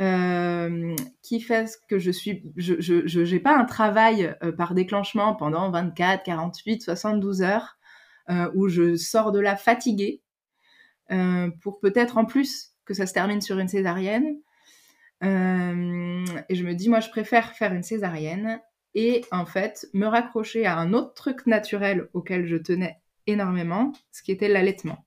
euh, 0.01 0.95
qui 1.23 1.41
fait 1.41 1.69
que 1.89 1.99
je 1.99 2.13
suis, 2.13 2.53
je, 2.57 3.03
j'ai 3.07 3.41
pas 3.41 3.57
un 3.59 3.65
travail 3.65 4.37
euh, 4.45 4.53
par 4.53 4.75
déclenchement 4.75 5.35
pendant 5.35 5.71
24, 5.71 6.23
48, 6.23 6.83
72 6.83 7.43
heures 7.43 7.79
euh, 8.31 8.49
où 8.55 8.69
je 8.69 8.95
sors 8.97 9.33
de 9.33 9.41
là 9.41 9.57
fatiguée. 9.57 10.23
pour 11.63 11.81
peut-être 11.81 12.19
en 12.19 12.25
plus 12.25 12.75
que 12.85 12.95
ça 12.95 13.07
se 13.07 13.13
termine 13.15 13.41
sur 13.41 13.59
une 13.59 13.69
césarienne. 13.69 14.37
Et 15.23 16.55
je 16.55 16.65
me 16.65 16.75
dis, 16.75 16.89
moi, 16.89 17.01
je 17.01 17.11
préfère 17.11 17.55
faire 17.55 17.73
une 17.73 17.83
césarienne 17.83 18.61
et 18.95 19.25
en 19.31 19.47
fait 19.47 19.87
me 19.93 20.07
raccrocher 20.07 20.67
à 20.67 20.77
un 20.77 20.93
autre 20.93 21.15
truc 21.15 21.47
naturel 21.47 22.09
auquel 22.15 22.47
je 22.47 22.57
tenais 22.57 23.01
énormément, 23.27 23.93
ce 24.13 24.23
qui 24.23 24.33
était 24.33 24.49
l'allaitement. 24.49 25.05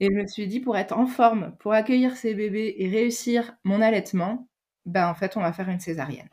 Et 0.00 0.06
je 0.06 0.12
me 0.12 0.26
suis 0.26 0.48
dit, 0.48 0.60
pour 0.60 0.76
être 0.76 0.92
en 0.92 1.06
forme, 1.06 1.56
pour 1.60 1.72
accueillir 1.72 2.16
ces 2.16 2.34
bébés 2.34 2.74
et 2.78 2.88
réussir 2.88 3.54
mon 3.64 3.80
allaitement, 3.80 4.48
ben 4.84 5.08
en 5.08 5.14
fait, 5.14 5.36
on 5.36 5.40
va 5.40 5.52
faire 5.52 5.68
une 5.68 5.80
césarienne. 5.80 6.28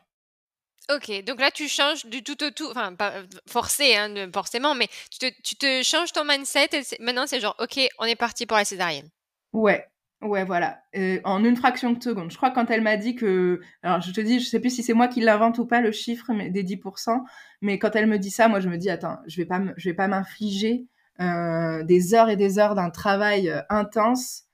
Ok, 0.91 1.23
donc 1.23 1.39
là 1.39 1.52
tu 1.52 1.67
changes 1.67 2.08
du 2.08 2.23
tout 2.23 2.43
au 2.43 2.49
tout, 2.49 2.67
enfin 2.71 2.95
pas 2.95 3.12
euh, 3.12 3.28
forcé, 3.47 3.95
hein, 3.95 4.32
forcément, 4.34 4.73
mais 4.73 4.88
tu 5.12 5.19
te, 5.19 5.41
tu 5.43 5.56
te 5.56 5.84
changes 5.84 6.12
ton 6.13 6.25
mindset 6.25 6.69
et 6.73 6.82
maintenant 6.99 7.28
c'est 7.28 7.39
genre 7.39 7.56
ok, 7.60 7.80
on 7.99 8.06
est 8.06 8.15
parti 8.15 8.47
pour 8.47 8.58
la 8.58 8.65
césarienne. 8.65 9.08
Ouais, 9.54 9.88
ouais, 10.21 10.45
voilà, 10.45 10.82
en 11.23 11.43
une 11.43 11.55
fraction 11.55 11.91
de 11.91 12.01
seconde. 12.01 12.32
Je 12.32 12.38
crois 12.38 12.51
quand 12.51 12.69
elle 12.69 12.82
m'a 12.82 12.97
dit 12.97 13.15
que, 13.15 13.62
alors 13.84 14.01
je 14.01 14.12
te 14.12 14.21
dis, 14.21 14.39
je 14.39 14.47
sais 14.47 14.60
plus 14.60 14.69
si 14.69 14.84
c'est 14.84 14.93
moi 14.93 15.08
qui 15.08 15.21
l'invente 15.21 15.58
ou 15.60 15.65
pas 15.65 15.82
le 15.82 15.91
chiffre 15.91 16.32
des 16.49 16.63
10%, 16.63 17.23
mais 17.62 17.79
quand 17.79 17.95
elle 17.95 18.08
me 18.08 18.17
dit 18.17 18.32
ça, 18.32 18.47
moi 18.47 18.60
je 18.60 18.69
me 18.69 18.77
dis 18.77 18.89
attends, 18.89 19.19
je 19.27 19.38
vais 19.38 19.45
pas, 19.45 19.62
vais 19.84 19.93
pas 19.93 20.08
m'infliger 20.08 20.88
euh, 21.19 21.84
des 21.84 22.13
heures 22.13 22.29
et 22.29 22.38
des 22.38 22.60
heures 22.60 22.75
d'un 22.75 22.89
travail 22.89 23.49
euh, 23.49 23.62
intense 23.69 24.45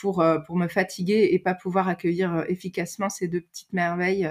pour 0.00 0.24
pour 0.46 0.56
me 0.56 0.66
fatiguer 0.66 1.28
et 1.30 1.38
pas 1.38 1.54
pouvoir 1.54 1.86
accueillir 1.86 2.44
efficacement 2.48 3.08
ces 3.08 3.28
deux 3.28 3.42
petites 3.42 3.72
merveilles. 3.72 4.28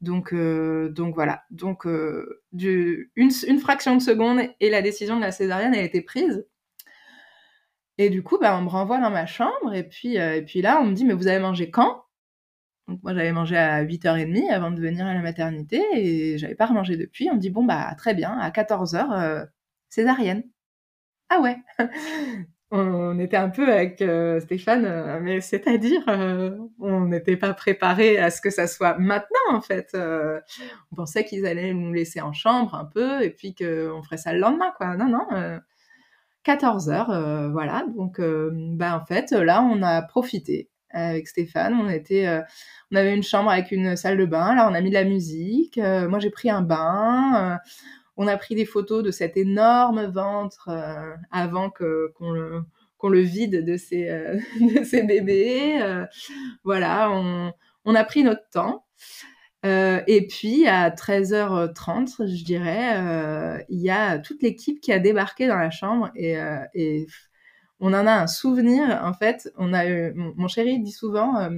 Donc, 0.00 0.32
euh, 0.32 0.92
voilà. 1.14 1.42
Donc, 1.50 1.86
euh, 1.86 2.42
une, 2.52 3.58
fraction 3.58 3.96
de 3.96 4.02
seconde 4.02 4.40
et 4.60 4.70
la 4.70 4.82
décision 4.82 5.16
de 5.16 5.20
la 5.20 5.32
césarienne 5.32 5.74
a 5.74 5.82
été 5.82 6.02
prise. 6.02 6.46
Et 7.98 8.10
du 8.10 8.22
coup, 8.22 8.38
bah, 8.38 8.56
on 8.58 8.62
me 8.62 8.68
renvoie 8.68 9.00
dans 9.00 9.10
ma 9.10 9.26
chambre. 9.26 9.74
Et 9.74 9.82
puis, 9.84 10.18
euh, 10.18 10.36
et 10.36 10.42
puis 10.42 10.62
là, 10.62 10.80
on 10.80 10.86
me 10.86 10.94
dit, 10.94 11.04
mais 11.04 11.14
vous 11.14 11.28
avez 11.28 11.40
mangé 11.40 11.70
quand? 11.70 12.04
Donc 12.88 13.02
moi, 13.02 13.14
j'avais 13.14 13.32
mangé 13.32 13.56
à 13.56 13.84
8h30 13.84 14.50
avant 14.50 14.70
de 14.70 14.80
venir 14.80 15.06
à 15.06 15.14
la 15.14 15.20
maternité 15.20 15.82
et 15.94 16.38
j'avais 16.38 16.54
pas 16.54 16.66
remangé 16.66 16.96
depuis. 16.96 17.28
On 17.30 17.34
me 17.34 17.40
dit, 17.40 17.50
bon, 17.50 17.64
bah 17.64 17.94
très 17.98 18.14
bien, 18.14 18.32
à 18.38 18.50
14h, 18.50 19.48
césarienne. 19.90 20.44
Ah 21.30 21.40
ouais 21.40 21.58
on 22.70 23.18
était 23.18 23.36
un 23.36 23.48
peu 23.48 23.72
avec 23.72 24.02
euh, 24.02 24.40
Stéphane, 24.40 24.84
euh, 24.84 25.20
mais 25.20 25.40
c'est-à-dire, 25.40 26.02
euh, 26.08 26.58
on 26.78 27.06
n'était 27.06 27.36
pas 27.36 27.54
préparé 27.54 28.18
à 28.18 28.30
ce 28.30 28.40
que 28.42 28.50
ça 28.50 28.66
soit 28.66 28.98
maintenant 28.98 29.38
en 29.50 29.60
fait. 29.60 29.96
on 30.92 30.96
pensait 30.96 31.24
qu'ils 31.24 31.46
allaient 31.46 31.72
nous 31.72 31.92
laisser 31.92 32.20
en 32.20 32.32
chambre 32.32 32.74
un 32.74 32.84
peu 32.84 33.22
et 33.22 33.30
puis 33.30 33.54
qu'on 33.54 34.02
ferait 34.02 34.18
ça 34.18 34.32
le 34.32 34.40
lendemain, 34.40 34.72
quoi. 34.76 34.96
Non, 34.96 35.08
non. 35.08 35.60
14 36.44 36.90
heures, 36.90 37.50
voilà. 37.50 37.84
Donc, 37.96 38.20
bah 38.20 38.98
en 39.00 39.04
fait, 39.04 39.32
là, 39.32 39.62
on 39.62 39.82
a 39.82 40.02
profité 40.02 40.70
avec 40.90 41.28
Stéphane. 41.28 41.74
On 41.74 41.88
était, 41.88 42.26
on 42.90 42.96
avait 42.96 43.14
une 43.14 43.22
chambre 43.22 43.50
avec 43.50 43.70
une 43.70 43.96
salle 43.96 44.16
de 44.16 44.24
bain. 44.24 44.54
Là, 44.54 44.68
on 44.70 44.74
a 44.74 44.80
mis 44.80 44.88
de 44.88 44.94
la 44.94 45.04
musique. 45.04 45.76
moi, 45.78 46.18
j'ai 46.18 46.30
pris 46.30 46.48
un 46.48 46.62
bain 46.62 47.58
on 48.18 48.26
a 48.26 48.36
pris 48.36 48.56
des 48.56 48.66
photos 48.66 49.02
de 49.02 49.12
cet 49.12 49.36
énorme 49.36 50.06
ventre 50.06 50.68
euh, 50.68 51.14
avant 51.30 51.70
qu'on 51.70 52.32
le 52.32 52.64
le 53.04 53.20
vide 53.20 53.64
de 53.64 53.76
ses, 53.76 54.08
euh, 54.08 54.38
de 54.60 54.82
ses 54.82 55.04
bébés. 55.04 55.80
Euh, 55.80 56.04
voilà, 56.64 57.10
on, 57.12 57.52
on, 57.84 57.94
a 57.94 58.04
pris 58.04 58.24
notre 58.24 58.46
temps. 58.50 58.84
Et 59.64 60.26
puis 60.28 60.66
à 60.66 60.90
13h30, 60.90 62.26
je 62.26 62.44
dirais, 62.44 63.64
il 63.68 63.80
y 63.80 63.90
a 63.90 64.18
toute 64.18 64.42
l'équipe 64.42 64.80
qui 64.80 64.92
a 64.92 64.98
débarqué 64.98 65.46
dans 65.46 65.56
la 65.56 65.70
chambre 65.70 66.10
et, 66.14 66.36
et, 66.74 67.06
on 67.80 67.94
en 67.94 68.06
a 68.06 68.12
un 68.12 68.26
souvenir. 68.26 69.00
En 69.04 69.12
fait, 69.12 69.52
on 69.56 69.72
a 69.72 69.86
eu, 69.86 70.12
mon, 70.14 70.48
chéri 70.48 70.80
dit 70.80 70.92
souvent, 70.92 71.48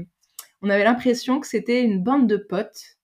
on 0.62 0.70
avait 0.70 0.84
l'impression 0.84 1.40
que 1.40 1.46
c'était 1.46 1.82
une 1.82 2.02
bande 2.02 2.26
de 2.26 2.36
potes 2.36 2.98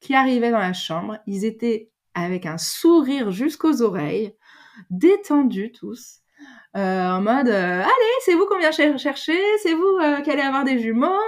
qui 0.00 0.14
arrivaient 0.14 0.50
dans 0.50 0.58
la 0.58 0.72
chambre. 0.72 1.18
Ils 1.26 1.44
étaient 1.44 1.90
avec 2.14 2.46
un 2.46 2.58
sourire 2.58 3.30
jusqu'aux 3.30 3.82
oreilles, 3.82 4.34
détendus 4.90 5.72
tous, 5.72 6.18
euh, 6.18 6.29
en 6.74 7.20
mode 7.20 7.48
euh, 7.48 7.80
allez 7.80 8.14
c'est 8.24 8.34
vous 8.34 8.46
qu'on 8.46 8.58
vient 8.58 8.70
chercher 8.70 9.38
c'est 9.62 9.74
vous 9.74 9.98
euh, 10.02 10.20
qui 10.20 10.30
allez 10.30 10.42
avoir 10.42 10.64
des 10.64 10.78
jumeaux 10.78 11.18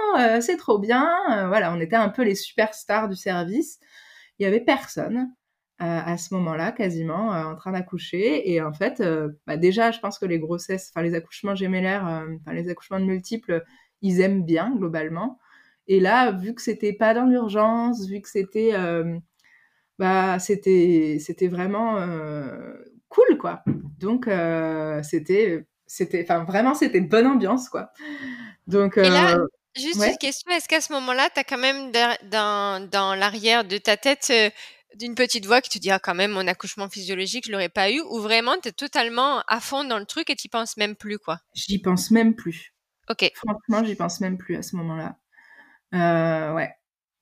c'est 0.41 0.57
trop 0.57 0.79
bien. 0.79 1.09
Voilà 1.47 1.73
on 1.73 1.79
était 1.79 1.95
un 1.95 2.09
peu 2.09 2.23
les 2.23 2.35
superstars 2.35 3.09
du 3.09 3.15
service. 3.15 3.79
Il 4.39 4.43
y 4.43 4.45
avait 4.45 4.61
personne 4.61 5.33
à 5.79 6.17
ce 6.17 6.33
moment-là 6.35 6.71
quasiment 6.71 7.29
en 7.29 7.55
train 7.55 7.73
d'accoucher. 7.73 8.51
Et 8.51 8.61
en 8.61 8.73
fait 8.73 9.03
bah, 9.47 9.57
déjà 9.57 9.91
je 9.91 9.99
pense 9.99 10.17
que 10.19 10.25
les 10.25 10.39
grossesses 10.39 10.91
enfin 10.93 11.03
les 11.03 11.15
accouchements 11.15 11.55
gémellaires 11.55 12.03
enfin 12.03 12.53
les 12.53 12.69
accouchements 12.69 12.99
de 12.99 13.05
multiples 13.05 13.63
ils 14.01 14.21
aiment 14.21 14.43
bien 14.45 14.73
globalement. 14.75 15.39
Et 15.87 15.99
là 15.99 16.31
vu 16.31 16.53
que 16.55 16.61
c'était 16.61 16.93
pas 16.93 17.13
dans 17.13 17.25
l'urgence 17.25 18.07
vu 18.07 18.21
que 18.21 18.29
c'était 18.29 18.73
bah 19.99 20.39
c'était 20.39 21.17
c'était 21.19 21.47
vraiment 21.47 21.97
euh, 21.97 22.73
cool 23.13 23.37
quoi. 23.37 23.63
Donc 23.99 24.27
euh, 24.27 25.01
c'était 25.03 25.65
c'était 25.85 26.23
enfin 26.23 26.43
vraiment 26.43 26.73
c'était 26.73 27.01
bonne 27.01 27.27
ambiance 27.27 27.69
quoi. 27.69 27.91
Donc 28.67 28.97
Et 28.97 29.09
là, 29.09 29.35
euh, 29.35 29.47
juste 29.75 30.03
une 30.03 30.17
question, 30.17 30.51
est-ce 30.51 30.67
qu'à 30.67 30.81
ce, 30.81 30.93
moment-là, 30.93 31.29
tu 31.33 31.39
as 31.39 31.43
quand 31.43 31.57
même 31.57 31.91
dans, 31.91 32.89
dans 32.89 33.15
l'arrière 33.15 33.63
de 33.65 33.77
ta 33.77 33.97
tête 33.97 34.31
d'une 34.95 35.15
petite 35.15 35.45
voix 35.45 35.61
qui 35.61 35.69
te 35.69 35.77
dit 35.79 35.91
ah 35.91 35.99
quand 35.99 36.15
même 36.15 36.31
mon 36.31 36.47
accouchement 36.47 36.87
physiologique 36.87 37.47
je 37.47 37.51
l'aurais 37.51 37.69
pas 37.69 37.89
eu 37.89 37.99
ou 38.01 38.19
vraiment 38.19 38.55
tu 38.61 38.69
es 38.69 38.71
totalement 38.71 39.41
à 39.47 39.59
fond 39.59 39.83
dans 39.83 39.97
le 39.97 40.05
truc 40.05 40.29
et 40.29 40.35
tu 40.35 40.49
penses 40.49 40.77
même 40.77 40.95
plus 40.95 41.17
quoi? 41.17 41.39
J'y 41.53 41.79
pense 41.79 42.11
même 42.11 42.35
plus. 42.35 42.73
OK. 43.09 43.31
Franchement, 43.35 43.83
j'y 43.83 43.95
pense 43.95 44.21
même 44.21 44.37
plus 44.37 44.55
à 44.55 44.61
ce 44.61 44.75
moment-là. 44.77 45.17
Euh, 45.93 46.53
ouais. 46.53 46.73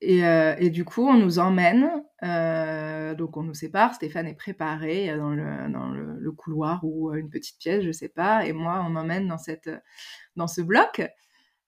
Et, 0.02 0.26
euh, 0.26 0.56
et, 0.58 0.72
du 0.72 0.84
coup, 0.84 1.08
on 1.08 1.14
nous 1.18 1.38
emmène, 1.38 1.90
euh, 2.24 3.14
donc 3.14 3.38
on 3.38 3.44
nous 3.44 3.54
sépare. 3.54 3.94
Stéphane 3.94 4.28
est 4.28 4.36
préparé 4.36 5.16
dans 5.16 5.30
le, 5.30 5.72
dans 5.72 5.90
le, 5.90 6.32
couloir 6.32 6.80
ou 6.84 7.14
une 7.14 7.30
petite 7.30 7.60
pièce, 7.60 7.84
je 7.84 7.92
sais 7.92 8.10
pas. 8.10 8.46
Et 8.46 8.54
moi, 8.54 8.84
on 8.86 8.90
m'emmène 8.90 9.28
dans, 9.28 9.38
cette, 9.38 9.70
dans 10.36 10.48
ce 10.48 10.62
bloc. 10.62 11.02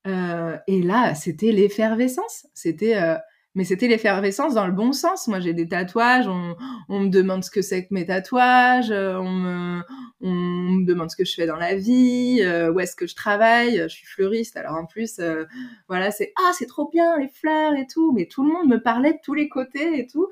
Euh, 0.08 0.58
et 0.68 0.82
là, 0.82 1.16
c'était 1.16 1.52
l'effervescence. 1.52 2.48
C'était 2.54 2.96
euh, 2.96 3.18
mais 3.56 3.66
c'était 3.66 3.88
l'effervescence 3.88 4.56
dans 4.56 4.66
le 4.66 4.74
bon 4.74 4.94
sens. 4.94 5.28
Moi, 5.28 5.40
j'ai 5.40 5.54
des 5.54 5.68
tatouages, 5.68 6.28
on, 6.28 7.00
me 7.00 7.10
demande 7.10 7.44
ce 7.44 7.52
que 7.52 7.62
c'est 7.62 7.86
que 7.86 7.94
mes 7.94 8.06
tatouages, 8.06 8.90
euh, 8.92 9.16
on 9.18 9.30
me, 9.30 10.86
demande 10.86 11.12
ce 11.12 11.16
que 11.16 11.26
je 11.26 11.34
fais 11.34 11.46
dans 11.46 11.58
la 11.58 11.76
vie, 11.76 12.42
euh, 12.42 12.72
où 12.72 12.80
est-ce 12.80 12.96
que 12.96 13.06
je 13.06 13.16
travaille. 13.16 13.78
Je 13.78 13.88
suis 13.88 14.08
fleuriste, 14.08 14.58
alors 14.58 14.76
en 14.76 14.86
plus, 14.86 15.20
euh, 15.20 15.46
voilà, 15.88 16.10
c'est 16.10 16.34
ah, 16.40 16.52
c'est 16.58 16.66
trop 16.66 16.90
bien 16.90 17.20
les 17.20 17.28
fleurs 17.28 17.76
et 17.76 17.86
tout. 17.86 18.12
Mais 18.14 18.26
tout 18.26 18.44
le 18.44 18.52
monde 18.52 18.68
me 18.68 18.82
parlait 18.82 19.14
de 19.14 19.20
tous 19.24 19.36
les 19.36 19.50
côtés 19.50 20.00
et 20.00 20.08
tout, 20.08 20.30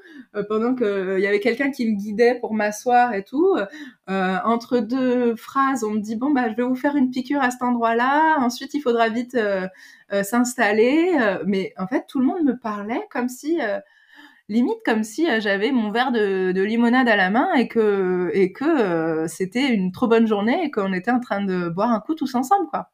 pendant 0.50 0.74
que 0.74 1.18
il 1.18 1.24
y 1.24 1.28
avait 1.28 1.40
quelqu'un 1.40 1.72
qui 1.72 1.92
me 1.92 1.98
guidait 1.98 2.40
pour 2.40 2.54
m'asseoir 2.54 3.14
et 3.14 3.24
tout. 3.24 3.56
Entre 4.46 4.80
deux 4.80 5.36
phrases, 5.36 5.84
on 5.84 5.92
me 5.92 6.00
dit 6.00 6.16
bon 6.16 6.32
bah, 6.32 6.50
je 6.50 6.56
vais 6.56 6.64
vous 6.64 6.76
faire 6.76 6.96
une 6.96 7.12
piqûre 7.12 7.42
à 7.42 7.52
cet 7.52 7.62
endroit-là. 7.62 8.38
Ensuite, 8.40 8.74
il 8.74 8.82
faudra 8.82 9.10
vite 9.10 9.38
euh, 10.14 10.24
s'installer. 10.24 11.14
Euh, 11.20 11.44
mais 11.46 11.74
en 11.78 11.88
fait, 11.88 12.06
tout 12.08 12.20
le 12.20 12.26
monde 12.26 12.44
me 12.44 12.58
parlait 12.58 13.08
comme 13.12 13.30
si 13.30 13.62
euh, 13.62 13.80
limite 14.50 14.80
comme 14.86 15.04
si 15.04 15.28
j'avais 15.40 15.72
mon 15.72 15.92
verre 15.92 16.12
de, 16.12 16.52
de, 16.52 16.62
limonade 16.62 17.08
à 17.08 17.16
la 17.16 17.30
main 17.30 17.54
et 17.54 17.68
que 17.70 18.30
et 18.34 18.52
que 18.52 19.26
c'était 19.28 19.70
une 19.74 19.92
trop 19.94 20.08
bonne 20.08 20.28
journée 20.28 20.66
et 20.66 20.72
qu'on 20.72 20.94
était 20.94 21.12
en 21.12 21.22
train 21.22 21.44
de 21.46 21.70
boire 21.70 21.92
un 21.92 22.02
coup 22.02 22.16
tous 22.16 22.36
ensemble 22.36 22.68
quoi. 22.70 22.92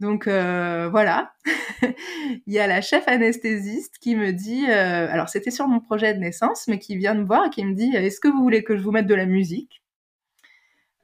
Donc 0.00 0.28
voilà, 0.28 1.32
il 1.82 2.52
y 2.52 2.58
a 2.58 2.66
la 2.66 2.82
chef 2.82 3.08
anesthésiste 3.08 3.96
qui 3.98 4.14
me 4.16 4.32
dit, 4.32 4.66
alors 4.66 5.30
c'était 5.30 5.50
sur 5.50 5.68
mon 5.68 5.80
projet 5.80 6.12
de 6.14 6.18
naissance, 6.20 6.66
mais 6.68 6.78
qui 6.78 6.96
vient 6.96 7.14
me 7.14 7.24
voir 7.24 7.46
et 7.46 7.50
qui 7.50 7.64
me 7.64 7.74
dit, 7.74 7.96
est-ce 7.96 8.20
que 8.20 8.28
vous 8.28 8.42
voulez 8.42 8.62
que 8.62 8.76
je 8.76 8.82
vous 8.82 8.90
mette 8.92 9.06
de 9.06 9.14
la 9.14 9.26
musique? 9.26 9.82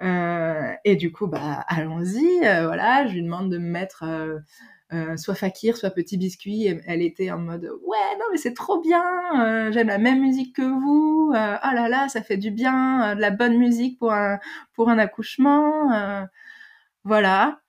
Et 0.03 0.97
du 0.97 1.13
coup, 1.13 1.27
bah 1.27 1.65
allons-y, 1.69 2.39
voilà, 2.41 3.07
je 3.07 3.15
lui 3.15 3.23
demande 3.23 3.51
de 3.51 3.59
me 3.59 3.69
mettre 3.69 4.05
euh, 4.93 5.17
soit 5.17 5.35
Fakir, 5.35 5.77
soit 5.79 5.91
Petit 5.91 6.19
Biscuit. 6.19 6.67
elle 6.87 7.01
était 7.01 7.31
en 7.31 7.39
mode 7.39 7.65
ouais 7.65 8.19
non 8.19 8.27
mais 8.31 8.37
c'est 8.37 8.53
trop 8.53 8.79
bien, 8.79 9.03
euh, 9.41 9.73
j'aime 9.73 9.87
la 9.89 9.97
même 9.97 10.21
musique 10.21 10.55
que 10.55 10.63
vous. 10.63 11.33
Euh, 11.35 11.57
oh 11.65 11.75
là 11.75 11.89
là, 11.89 12.09
ça 12.09 12.23
fait 12.23 12.37
du 12.37 12.51
bien, 12.51 13.15
de 13.17 13.21
la 13.21 13.31
bonne 13.31 13.57
musique 13.57 13.99
pour 13.99 14.13
un 14.13 14.39
pour 14.75 14.91
un 14.91 14.99
accouchement. 14.99 16.27
voilà. 17.05 17.61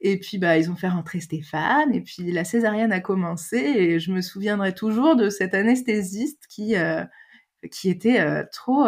Et 0.00 0.18
puis 0.18 0.38
bah 0.38 0.58
ils 0.58 0.70
ont 0.70 0.76
fait 0.76 0.88
rentrer 0.88 1.20
Stéphane 1.20 1.94
et 1.94 2.00
puis 2.02 2.32
la 2.32 2.44
césarienne 2.44 2.92
a 2.92 3.00
commencé 3.00 3.56
et 3.58 4.00
je 4.00 4.12
me 4.12 4.20
souviendrai 4.20 4.74
toujours 4.74 5.16
de 5.16 5.30
cet 5.30 5.54
anesthésiste 5.54 6.46
qui 6.48 6.74
qui 7.70 7.90
était 7.90 8.44
trop 8.52 8.86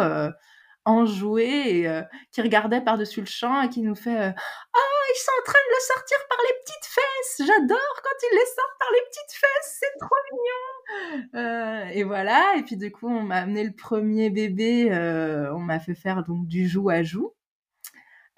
enjoué 0.89 1.81
et 1.81 2.01
qui 2.31 2.41
regardait 2.41 2.81
par-dessus 2.81 3.21
le 3.21 3.27
champ 3.27 3.61
et 3.61 3.69
qui 3.69 3.81
nous 3.81 3.95
fait 3.95 4.17
Ah, 4.17 4.33
ils 4.33 5.19
sont 5.19 5.31
en 5.39 5.43
train 5.45 5.59
de 5.59 5.75
le 5.75 5.81
sortir 5.81 6.17
par 6.29 6.37
les 6.47 6.53
petites 6.61 6.85
fesses 6.85 7.47
J'adore 7.47 8.01
quand 8.03 8.27
ils 8.31 8.35
les 8.35 8.45
sortent 8.45 8.79
par 8.79 8.89
les 8.93 9.01
petites 9.09 9.37
fesses, 9.39 9.79
c'est 9.79 9.99
trop 9.99 10.15
mignon 10.31 11.91
Et 11.93 12.03
voilà, 12.03 12.55
et 12.57 12.63
puis 12.63 12.77
du 12.77 12.91
coup, 12.91 13.07
on 13.07 13.23
m'a 13.23 13.37
amené 13.37 13.63
le 13.63 13.73
premier 13.73 14.29
bébé, 14.29 14.89
on 15.53 15.59
m'a 15.59 15.79
fait 15.79 15.95
faire 15.95 16.23
donc 16.23 16.47
du 16.47 16.67
joue 16.67 16.89
à 16.89 17.03
joue. 17.03 17.33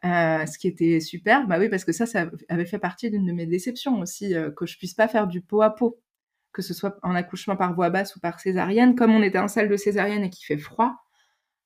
ce 0.03 0.57
qui 0.57 0.67
était 0.67 0.99
super. 0.99 1.47
Bah 1.47 1.57
oui, 1.59 1.69
parce 1.69 1.85
que 1.85 1.91
ça, 1.91 2.05
ça 2.05 2.29
avait 2.49 2.65
fait 2.65 2.79
partie 2.79 3.09
d'une 3.09 3.25
de 3.25 3.33
mes 3.33 3.45
déceptions 3.45 3.99
aussi, 3.99 4.33
que 4.55 4.65
je 4.65 4.77
puisse 4.77 4.93
pas 4.93 5.07
faire 5.07 5.27
du 5.27 5.41
pot 5.41 5.61
à 5.61 5.69
pot, 5.69 5.99
que 6.53 6.61
ce 6.61 6.73
soit 6.73 6.97
en 7.03 7.15
accouchement 7.15 7.55
par 7.55 7.73
voie 7.73 7.89
basse 7.89 8.15
ou 8.15 8.19
par 8.19 8.39
césarienne. 8.39 8.95
Comme 8.95 9.13
on 9.13 9.23
était 9.23 9.39
en 9.39 9.47
salle 9.47 9.69
de 9.69 9.77
césarienne 9.77 10.23
et 10.23 10.29
qu'il 10.29 10.45
fait 10.45 10.57
froid, 10.57 10.95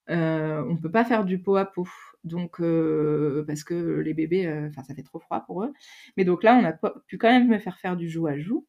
euh, 0.10 0.64
on 0.70 0.78
peut 0.78 0.92
pas 0.92 1.06
faire 1.06 1.26
du 1.26 1.40
pot 1.40 1.56
à 1.56 1.66
pot. 1.66 1.90
Donc, 2.24 2.58
parce 2.60 3.64
que 3.64 4.00
les 4.00 4.14
bébés, 4.14 4.48
enfin, 4.70 4.84
ça 4.84 4.96
fait 4.96 5.04
trop 5.04 5.20
froid 5.20 5.44
pour 5.46 5.64
eux. 5.64 5.74
Mais 6.18 6.26
donc 6.26 6.44
là, 6.44 6.56
on 6.56 6.66
a 6.66 6.74
pu 7.08 7.18
quand 7.18 7.30
même 7.30 7.48
me 7.48 7.60
faire 7.60 7.78
faire 7.78 7.96
du 7.96 8.10
joue 8.10 8.28
à 8.28 8.38
joue. 8.38 8.66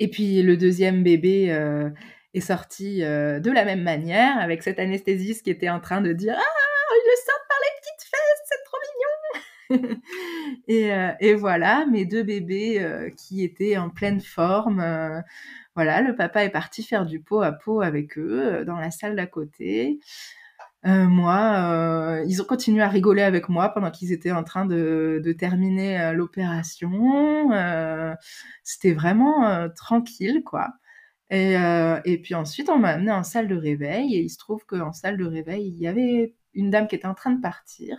Et 0.00 0.08
puis 0.08 0.42
le 0.42 0.56
deuxième 0.56 1.02
bébé 1.02 1.46
est 2.34 2.40
sorti 2.40 3.00
de 3.00 3.50
la 3.50 3.64
même 3.64 3.82
manière, 3.82 4.38
avec 4.38 4.62
cette 4.62 4.78
anesthésiste 4.78 5.44
qui 5.44 5.50
était 5.50 5.68
en 5.68 5.80
train 5.80 6.00
de 6.00 6.12
dire 6.12 6.34
Ah, 6.36 6.42
il 6.90 7.02
le 7.06 7.16
sort 7.24 7.40
par 7.48 7.58
les 7.64 7.72
petites 7.80 8.08
fesses, 8.10 8.42
c'est 8.48 8.64
trop 8.64 8.78
mignon 8.82 10.00
et, 11.20 11.34
voilà, 11.34 11.86
mes 11.86 12.04
deux 12.04 12.22
bébés 12.22 13.12
qui 13.16 13.44
étaient 13.44 13.76
en 13.76 13.90
pleine 13.90 14.20
forme. 14.20 15.22
Voilà, 15.78 16.02
le 16.02 16.16
papa 16.16 16.44
est 16.44 16.50
parti 16.50 16.82
faire 16.82 17.06
du 17.06 17.20
pot 17.20 17.40
à 17.40 17.52
pot 17.52 17.82
avec 17.82 18.18
eux 18.18 18.64
dans 18.66 18.76
la 18.78 18.90
salle 18.90 19.14
d'à 19.14 19.26
côté. 19.26 20.00
moi, 20.84 22.20
ils 22.26 22.42
ont 22.42 22.44
continué 22.44 22.82
à 22.82 22.88
rigoler 22.88 23.22
avec 23.22 23.48
moi 23.48 23.68
pendant 23.70 23.90
qu'ils 23.92 24.12
étaient 24.12 24.32
en 24.32 24.42
train 24.42 24.66
de, 24.66 25.22
terminer 25.38 26.12
l'opération. 26.14 27.48
C'était 28.64 28.92
vraiment 28.92 29.68
tranquille, 29.76 30.42
quoi. 30.44 30.68
Et, 31.30 31.56
euh, 31.58 32.00
et 32.04 32.20
puis 32.20 32.34
ensuite, 32.34 32.68
on 32.70 32.78
m'a 32.78 32.90
amené 32.90 33.12
en 33.12 33.22
salle 33.22 33.48
de 33.48 33.56
réveil 33.56 34.16
et 34.16 34.20
il 34.22 34.30
se 34.30 34.38
trouve 34.38 34.64
qu'en 34.66 34.92
salle 34.92 35.16
de 35.16 35.24
réveil, 35.24 35.68
il 35.68 35.78
y 35.78 35.86
avait 35.86 36.34
une 36.54 36.70
dame 36.70 36.88
qui 36.88 36.96
était 36.96 37.06
en 37.06 37.14
train 37.14 37.32
de 37.32 37.40
partir. 37.40 37.98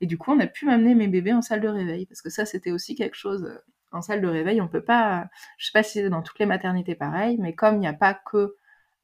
Et 0.00 0.06
du 0.06 0.18
coup, 0.18 0.32
on 0.32 0.40
a 0.40 0.46
pu 0.46 0.66
m'amener 0.66 0.94
mes 0.94 1.08
bébés 1.08 1.32
en 1.32 1.42
salle 1.42 1.60
de 1.60 1.68
réveil 1.68 2.06
parce 2.06 2.22
que 2.22 2.30
ça, 2.30 2.44
c'était 2.44 2.72
aussi 2.72 2.94
quelque 2.94 3.16
chose. 3.16 3.48
Euh, 3.96 3.98
en 3.98 4.02
salle 4.02 4.20
de 4.20 4.28
réveil, 4.28 4.60
on 4.60 4.68
peut 4.68 4.84
pas. 4.84 5.28
Je 5.58 5.66
sais 5.66 5.72
pas 5.72 5.82
si 5.82 5.94
c'est 6.00 6.10
dans 6.10 6.22
toutes 6.22 6.38
les 6.38 6.46
maternités 6.46 6.94
pareil, 6.94 7.38
mais 7.40 7.54
comme 7.54 7.76
il 7.76 7.80
n'y 7.80 7.86
a 7.86 7.92
pas 7.92 8.14
que 8.14 8.56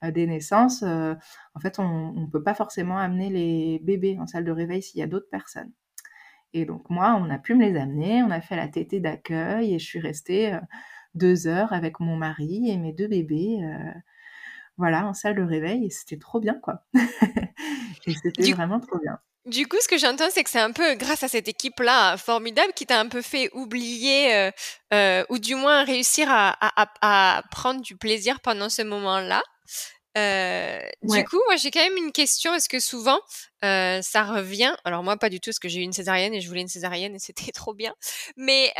euh, 0.05 0.11
des 0.11 0.26
naissances, 0.26 0.83
en 0.83 1.61
fait, 1.61 1.78
on 1.78 2.12
ne 2.12 2.26
peut 2.26 2.42
pas 2.42 2.55
forcément 2.55 2.98
amener 2.98 3.31
les 3.31 3.81
bébés 3.83 4.18
en 4.20 4.26
salle 4.26 4.44
de 4.44 4.52
réveil 4.52 4.83
s'il 4.83 5.00
y 5.00 5.02
a 5.02 5.07
d'autres 5.07 5.31
personnes. 5.31 5.72
Et 6.55 6.66
donc 6.66 6.90
moi, 6.90 7.18
on 7.20 7.31
a 7.31 7.38
pu 7.38 7.55
me 7.55 7.64
les 7.64 7.78
amener, 7.78 8.22
on 8.22 8.31
a 8.31 8.40
fait 8.40 8.57
la 8.57 8.68
tétée 8.68 9.00
d'accueil 9.00 9.74
et 9.74 9.78
je 9.78 9.85
suis 9.87 10.00
restée 10.00 10.59
deux 11.14 11.46
heures 11.46 11.72
avec 11.72 12.00
mon 12.00 12.16
mari 12.16 12.70
et 12.70 12.76
mes 12.78 12.92
deux 12.92 13.09
bébés. 13.09 13.61
Euh, 13.62 13.92
voilà, 14.78 15.07
en 15.07 15.14
salle 15.14 15.37
de 15.37 15.42
réveil, 15.42 15.87
et 15.87 15.90
c'était 15.90 16.18
trop 16.18 16.40
bien, 16.40 16.55
quoi. 16.55 16.85
et 18.07 18.14
c'était 18.14 18.50
vraiment 18.52 18.81
trop 18.81 18.98
bien. 18.98 19.18
Du 19.44 19.66
coup, 19.66 19.76
ce 19.81 19.88
que 19.88 19.98
j'entends, 19.98 20.31
c'est 20.31 20.44
que 20.44 20.50
c'est 20.50 20.61
un 20.61 20.70
peu 20.70 20.94
grâce 20.94 21.24
à 21.24 21.28
cette 21.28 21.48
équipe-là 21.48 22.16
formidable 22.16 22.72
qui 22.74 22.87
t'a 22.87 23.00
un 23.00 23.09
peu 23.09 23.22
fait 23.22 23.50
oublier 23.52 24.35
euh, 24.35 24.50
euh, 24.94 25.24
ou 25.31 25.38
du 25.38 25.57
moins 25.57 25.85
réussir 25.85 26.28
à, 26.31 27.42
prendre 27.50 27.81
du 27.81 27.96
plaisir 27.96 28.40
pendant 28.40 28.68
ce 28.68 28.83
moment-là. 28.83 29.42
Du 31.02 31.24
coup, 31.24 31.40
moi, 31.46 31.57
j'ai 31.57 31.72
quand 31.72 31.83
même 31.83 31.96
une 31.96 32.12
question. 32.12 32.55
Est-ce 32.55 32.68
que 32.68 32.78
souvent, 32.78 33.18
ça 33.62 34.22
revient? 34.22 34.76
Alors 34.85 35.02
moi, 35.02 35.16
pas 35.16 35.28
du 35.28 35.40
tout, 35.40 35.50
parce 35.50 35.59
que 35.59 35.68
j'ai 35.68 35.81
eu 35.81 35.85
une 35.85 35.92
césarienne 35.92 36.35
et 36.35 36.40
je 36.40 36.46
voulais 36.46 36.61
une 36.61 36.68
césarienne 36.68 37.16
et 37.16 37.18
c'était 37.18 37.52
trop 37.52 37.74
bien. 37.74 37.94
Mais 38.37 38.72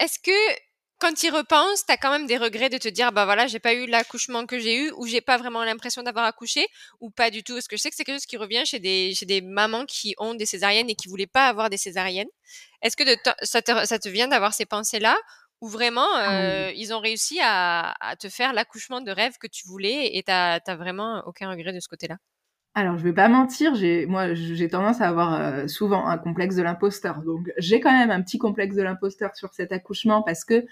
est-ce 0.00 0.18
que 0.18 0.67
quand 0.98 1.12
tu 1.14 1.26
y 1.26 1.30
repenses, 1.30 1.86
tu 1.86 1.92
as 1.92 1.96
quand 1.96 2.10
même 2.10 2.26
des 2.26 2.36
regrets 2.36 2.68
de 2.70 2.78
te 2.78 2.88
dire, 2.88 3.12
bah 3.12 3.24
voilà, 3.24 3.46
j'ai 3.46 3.60
pas 3.60 3.74
eu 3.74 3.86
l'accouchement 3.86 4.46
que 4.46 4.58
j'ai 4.58 4.76
eu, 4.76 4.92
ou 4.96 5.06
j'ai 5.06 5.20
pas 5.20 5.36
vraiment 5.38 5.64
l'impression 5.64 6.02
d'avoir 6.02 6.24
accouché, 6.24 6.66
ou 7.00 7.10
pas 7.10 7.30
du 7.30 7.42
tout. 7.44 7.54
Parce 7.54 7.68
que 7.68 7.76
je 7.76 7.82
sais 7.82 7.90
que 7.90 7.96
c'est 7.96 8.04
quelque 8.04 8.16
chose 8.16 8.26
qui 8.26 8.36
revient 8.36 8.64
chez 8.66 8.78
des, 8.80 9.14
chez 9.14 9.26
des 9.26 9.40
mamans 9.40 9.86
qui 9.86 10.14
ont 10.18 10.34
des 10.34 10.46
césariennes 10.46 10.90
et 10.90 10.94
qui 10.96 11.08
voulaient 11.08 11.26
pas 11.26 11.46
avoir 11.48 11.70
des 11.70 11.76
césariennes. 11.76 12.28
Est-ce 12.82 12.96
que 12.96 13.04
de 13.04 13.16
ça, 13.42 13.62
te, 13.62 13.86
ça 13.86 13.98
te 13.98 14.08
vient 14.08 14.28
d'avoir 14.28 14.54
ces 14.54 14.66
pensées-là, 14.66 15.16
ou 15.60 15.68
vraiment 15.68 16.06
ah 16.14 16.42
euh, 16.42 16.72
ils 16.76 16.92
ont 16.94 17.00
réussi 17.00 17.38
à, 17.42 17.94
à 18.00 18.16
te 18.16 18.28
faire 18.28 18.52
l'accouchement 18.52 19.00
de 19.00 19.10
rêve 19.10 19.38
que 19.38 19.46
tu 19.48 19.66
voulais 19.66 20.16
et 20.16 20.22
tu 20.22 20.30
n'as 20.30 20.60
vraiment 20.76 21.22
aucun 21.26 21.50
regret 21.50 21.72
de 21.72 21.80
ce 21.80 21.88
côté-là? 21.88 22.16
Alors, 22.78 22.96
je 22.96 23.04
vais 23.04 23.12
pas 23.12 23.28
mentir, 23.28 23.74
j'ai, 23.74 24.06
moi, 24.06 24.34
j'ai 24.34 24.68
tendance 24.68 25.00
à 25.00 25.08
avoir 25.08 25.34
euh, 25.34 25.66
souvent 25.66 26.06
un 26.06 26.18
complexe 26.18 26.56
de 26.56 26.62
l'imposteur. 26.62 27.22
Donc, 27.22 27.52
j'ai 27.58 27.80
quand 27.80 27.92
même 27.92 28.10
un 28.10 28.22
petit 28.22 28.38
complexe 28.38 28.76
de 28.76 28.82
l'imposteur 28.82 29.34
sur 29.36 29.52
cet 29.52 29.72
accouchement 29.72 30.22
parce 30.22 30.44
que 30.44 30.66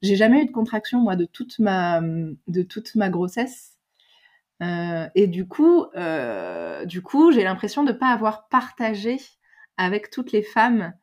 j'ai 0.00 0.16
jamais 0.16 0.42
eu 0.42 0.46
de 0.46 0.52
contraction, 0.52 1.00
moi, 1.00 1.16
de 1.16 1.24
toute 1.24 1.58
ma, 1.58 2.00
de 2.00 2.62
toute 2.62 2.94
ma 2.94 3.08
grossesse. 3.10 3.76
Euh, 4.62 5.08
et 5.14 5.26
du 5.26 5.46
coup, 5.46 5.86
euh, 5.96 6.84
du 6.84 7.02
coup, 7.02 7.32
j'ai 7.32 7.44
l'impression 7.44 7.84
de 7.84 7.92
pas 7.92 8.08
avoir 8.08 8.48
partagé 8.48 9.18
avec 9.76 10.10
toutes 10.10 10.32
les 10.32 10.42
femmes 10.42 10.94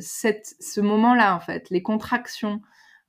cette, 0.00 0.54
ce 0.60 0.80
moment-là, 0.80 1.34
en 1.34 1.40
fait, 1.40 1.70
les 1.70 1.82
contractions 1.82 2.62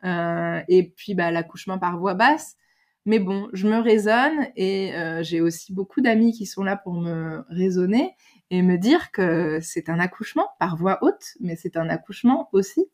et 0.04 0.94
puis 0.98 1.14
bah, 1.14 1.30
l'accouchement 1.30 1.78
par 1.78 2.00
voie 2.00 2.16
basse. 2.16 2.58
Mais 3.06 3.18
bon, 3.18 3.50
je 3.52 3.68
me 3.68 3.80
raisonne 3.80 4.48
et 4.56 4.94
euh, 4.94 5.24
j'ai 5.24 5.42
aussi 5.42 5.74
beaucoup 5.74 6.02
d'amis 6.02 6.34
qui 6.34 6.46
sont 6.46 6.64
là 6.64 6.76
pour 6.76 6.94
me 6.94 7.44
raisonner 7.50 8.16
et 8.52 8.62
me 8.62 8.78
dire 8.78 9.12
que 9.12 9.60
c'est 9.62 9.90
un 9.90 10.00
accouchement 10.00 10.48
par 10.60 10.78
voix 10.78 11.00
haute, 11.02 11.34
mais 11.40 11.56
c'est 11.56 11.78
un 11.78 11.90
accouchement 11.90 12.50
aussi, 12.54 12.86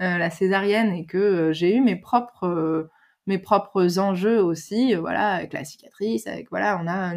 euh, 0.00 0.16
la 0.16 0.30
césarienne, 0.30 0.94
et 0.94 1.04
que 1.04 1.18
euh, 1.18 1.52
j'ai 1.52 1.76
eu 1.76 1.80
mes 1.80 1.96
propres 1.96 2.88
mes 3.26 3.38
propres 3.38 3.98
enjeux 3.98 4.42
aussi, 4.42 4.94
voilà, 4.94 5.34
avec 5.34 5.52
la 5.52 5.62
cicatrice, 5.62 6.26
avec 6.26 6.48
voilà, 6.50 6.80
on 6.82 6.88
a 6.88 7.14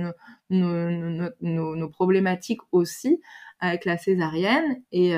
nos, 0.50 1.26
nos, 1.42 1.90
problématiques 1.90 2.60
aussi 2.72 3.20
avec 3.60 3.86
la 3.86 3.98
césarienne 3.98 4.84
et, 4.92 5.14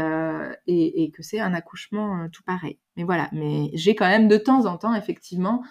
et, 0.67 1.03
et 1.03 1.11
que 1.11 1.21
c'est 1.23 1.39
un 1.39 1.53
accouchement 1.53 2.29
tout 2.31 2.43
pareil. 2.43 2.79
Mais 2.95 3.03
voilà, 3.03 3.29
mais 3.33 3.71
j'ai 3.73 3.95
quand 3.95 4.07
même 4.07 4.29
de 4.29 4.37
temps 4.37 4.67
en 4.67 4.77
temps 4.77 4.95
effectivement 4.95 5.63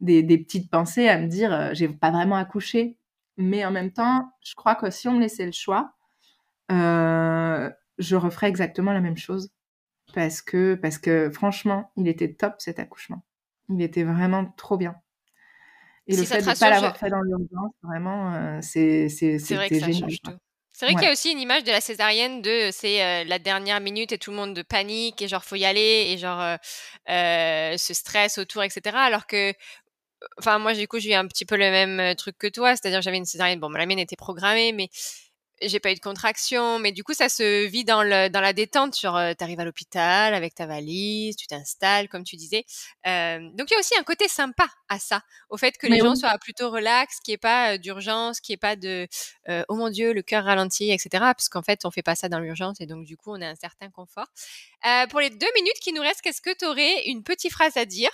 des, 0.00 0.38
petites 0.38 0.70
pensées 0.70 1.08
à 1.08 1.18
me 1.18 1.26
dire 1.26 1.52
euh, 1.52 1.70
j'ai 1.72 1.88
pas 1.88 2.10
vraiment 2.10 2.36
accouché. 2.36 2.96
Mais 3.36 3.64
en 3.64 3.72
même 3.72 3.90
temps, 3.90 4.32
je 4.44 4.54
crois 4.54 4.76
que 4.76 4.90
si 4.90 5.08
on 5.08 5.12
me 5.12 5.20
laissait 5.20 5.46
le 5.46 5.52
choix, 5.52 5.92
euh, 6.70 7.68
je 7.98 8.16
referais 8.16 8.48
exactement 8.48 8.92
la 8.92 9.00
même 9.00 9.16
chose. 9.16 9.50
Parce 10.14 10.42
que, 10.42 10.76
parce 10.76 10.98
que 10.98 11.30
franchement, 11.30 11.90
il 11.96 12.06
était 12.06 12.32
top 12.32 12.54
cet 12.58 12.78
accouchement. 12.78 13.24
Il 13.68 13.82
était 13.82 14.04
vraiment 14.04 14.44
trop 14.56 14.76
bien. 14.76 14.94
Et 16.06 16.16
le 16.16 16.22
fait 16.22 16.42
de 16.42 16.48
ne 16.48 16.54
pas 16.54 16.70
l'avoir 16.70 16.96
fait 16.96 17.08
dans 17.08 17.22
l'urgence, 17.22 17.72
vraiment, 17.82 18.34
euh, 18.34 18.58
c'est 18.60 19.08
génial. 19.08 19.38
C'est 20.76 20.86
vrai 20.86 20.94
qu'il 20.94 21.04
y 21.04 21.08
a 21.08 21.12
aussi 21.12 21.30
une 21.30 21.38
image 21.38 21.62
de 21.62 21.70
la 21.70 21.80
césarienne 21.80 22.42
de 22.42 22.70
c'est 22.72 23.24
la 23.24 23.38
dernière 23.38 23.80
minute 23.80 24.10
et 24.10 24.18
tout 24.18 24.32
le 24.32 24.36
monde 24.36 24.54
de 24.54 24.62
panique 24.62 25.22
et 25.22 25.28
genre 25.28 25.44
faut 25.44 25.54
y 25.54 25.64
aller 25.64 26.08
et 26.08 26.18
genre 26.18 26.58
ce 27.06 27.94
stress 27.94 28.38
autour 28.38 28.64
etc. 28.64 28.96
Alors 28.96 29.28
que 29.28 29.54
enfin 30.38 30.58
moi 30.58 30.74
du 30.74 30.88
coup 30.88 30.98
j'ai 30.98 31.10
eu 31.10 31.14
un 31.14 31.26
petit 31.26 31.44
peu 31.44 31.56
le 31.56 31.70
même 31.70 32.14
truc 32.16 32.36
que 32.38 32.46
toi, 32.46 32.70
c'est-à-dire 32.76 33.02
j'avais 33.02 33.16
une 33.16 33.24
césarienne, 33.24 33.60
bon 33.60 33.68
la 33.70 33.86
mienne 33.86 33.98
était 33.98 34.16
programmée, 34.16 34.72
mais 34.72 34.88
j'ai 35.66 35.80
pas 35.80 35.90
eu 35.90 35.94
de 35.94 36.00
contraction, 36.00 36.78
mais 36.78 36.92
du 36.92 37.04
coup, 37.04 37.14
ça 37.14 37.28
se 37.28 37.66
vit 37.66 37.84
dans, 37.84 38.02
le, 38.02 38.28
dans 38.28 38.40
la 38.40 38.52
détente. 38.52 38.94
Sur, 38.94 39.16
euh, 39.16 39.32
tu 39.36 39.44
arrives 39.44 39.60
à 39.60 39.64
l'hôpital 39.64 40.34
avec 40.34 40.54
ta 40.54 40.66
valise, 40.66 41.36
tu 41.36 41.46
t'installes, 41.46 42.08
comme 42.08 42.24
tu 42.24 42.36
disais. 42.36 42.64
Euh, 43.06 43.38
donc, 43.54 43.70
il 43.70 43.74
y 43.74 43.76
a 43.76 43.80
aussi 43.80 43.94
un 43.98 44.02
côté 44.02 44.28
sympa 44.28 44.66
à 44.88 44.98
ça, 44.98 45.22
au 45.50 45.56
fait 45.56 45.76
que 45.78 45.86
les 45.86 45.98
gens 45.98 46.14
soient 46.14 46.36
plutôt 46.38 46.70
relax, 46.70 47.20
qu'il 47.20 47.32
n'y 47.32 47.34
ait 47.34 47.38
pas 47.38 47.74
euh, 47.74 47.78
d'urgence, 47.78 48.40
qu'il 48.40 48.52
n'y 48.52 48.54
ait 48.54 48.58
pas 48.58 48.76
de 48.76 49.08
oh 49.68 49.74
mon 49.74 49.90
Dieu, 49.90 50.12
le 50.12 50.22
cœur 50.22 50.44
ralenti, 50.44 50.90
etc. 50.90 51.08
Parce 51.12 51.48
qu'en 51.48 51.62
fait, 51.62 51.84
on 51.84 51.90
fait 51.90 52.02
pas 52.02 52.14
ça 52.14 52.28
dans 52.28 52.38
l'urgence 52.38 52.80
et 52.80 52.86
donc, 52.86 53.04
du 53.04 53.16
coup, 53.16 53.32
on 53.32 53.40
a 53.40 53.46
un 53.46 53.54
certain 53.54 53.90
confort. 53.90 54.26
pour 55.10 55.20
les 55.20 55.30
deux 55.30 55.52
minutes 55.54 55.78
qui 55.80 55.92
nous 55.92 56.02
restent, 56.02 56.22
qu'est-ce 56.22 56.40
que 56.40 56.56
tu 56.56 56.64
aurais 56.66 57.04
une 57.06 57.22
petite 57.22 57.52
phrase 57.52 57.76
à 57.76 57.84
dire 57.84 58.10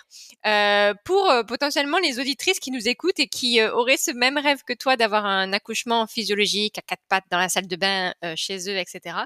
pour 1.04 1.32
potentiellement 1.46 1.98
les 1.98 2.18
auditrices 2.18 2.60
qui 2.60 2.70
nous 2.70 2.88
écoutent 2.88 3.20
et 3.20 3.28
qui 3.28 3.62
auraient 3.62 3.96
ce 3.96 4.10
même 4.10 4.38
rêve 4.38 4.62
que 4.64 4.72
toi 4.72 4.96
d'avoir 4.96 5.24
un 5.24 5.52
accouchement 5.52 6.06
physiologique 6.06 6.78
à 6.78 6.82
quatre 6.82 7.02
pattes 7.08 7.24
dans 7.30 7.38
la 7.40 7.48
salle 7.48 7.66
de 7.66 7.76
bain 7.76 8.14
euh, 8.24 8.34
chez 8.36 8.68
eux, 8.68 8.76
etc. 8.76 9.16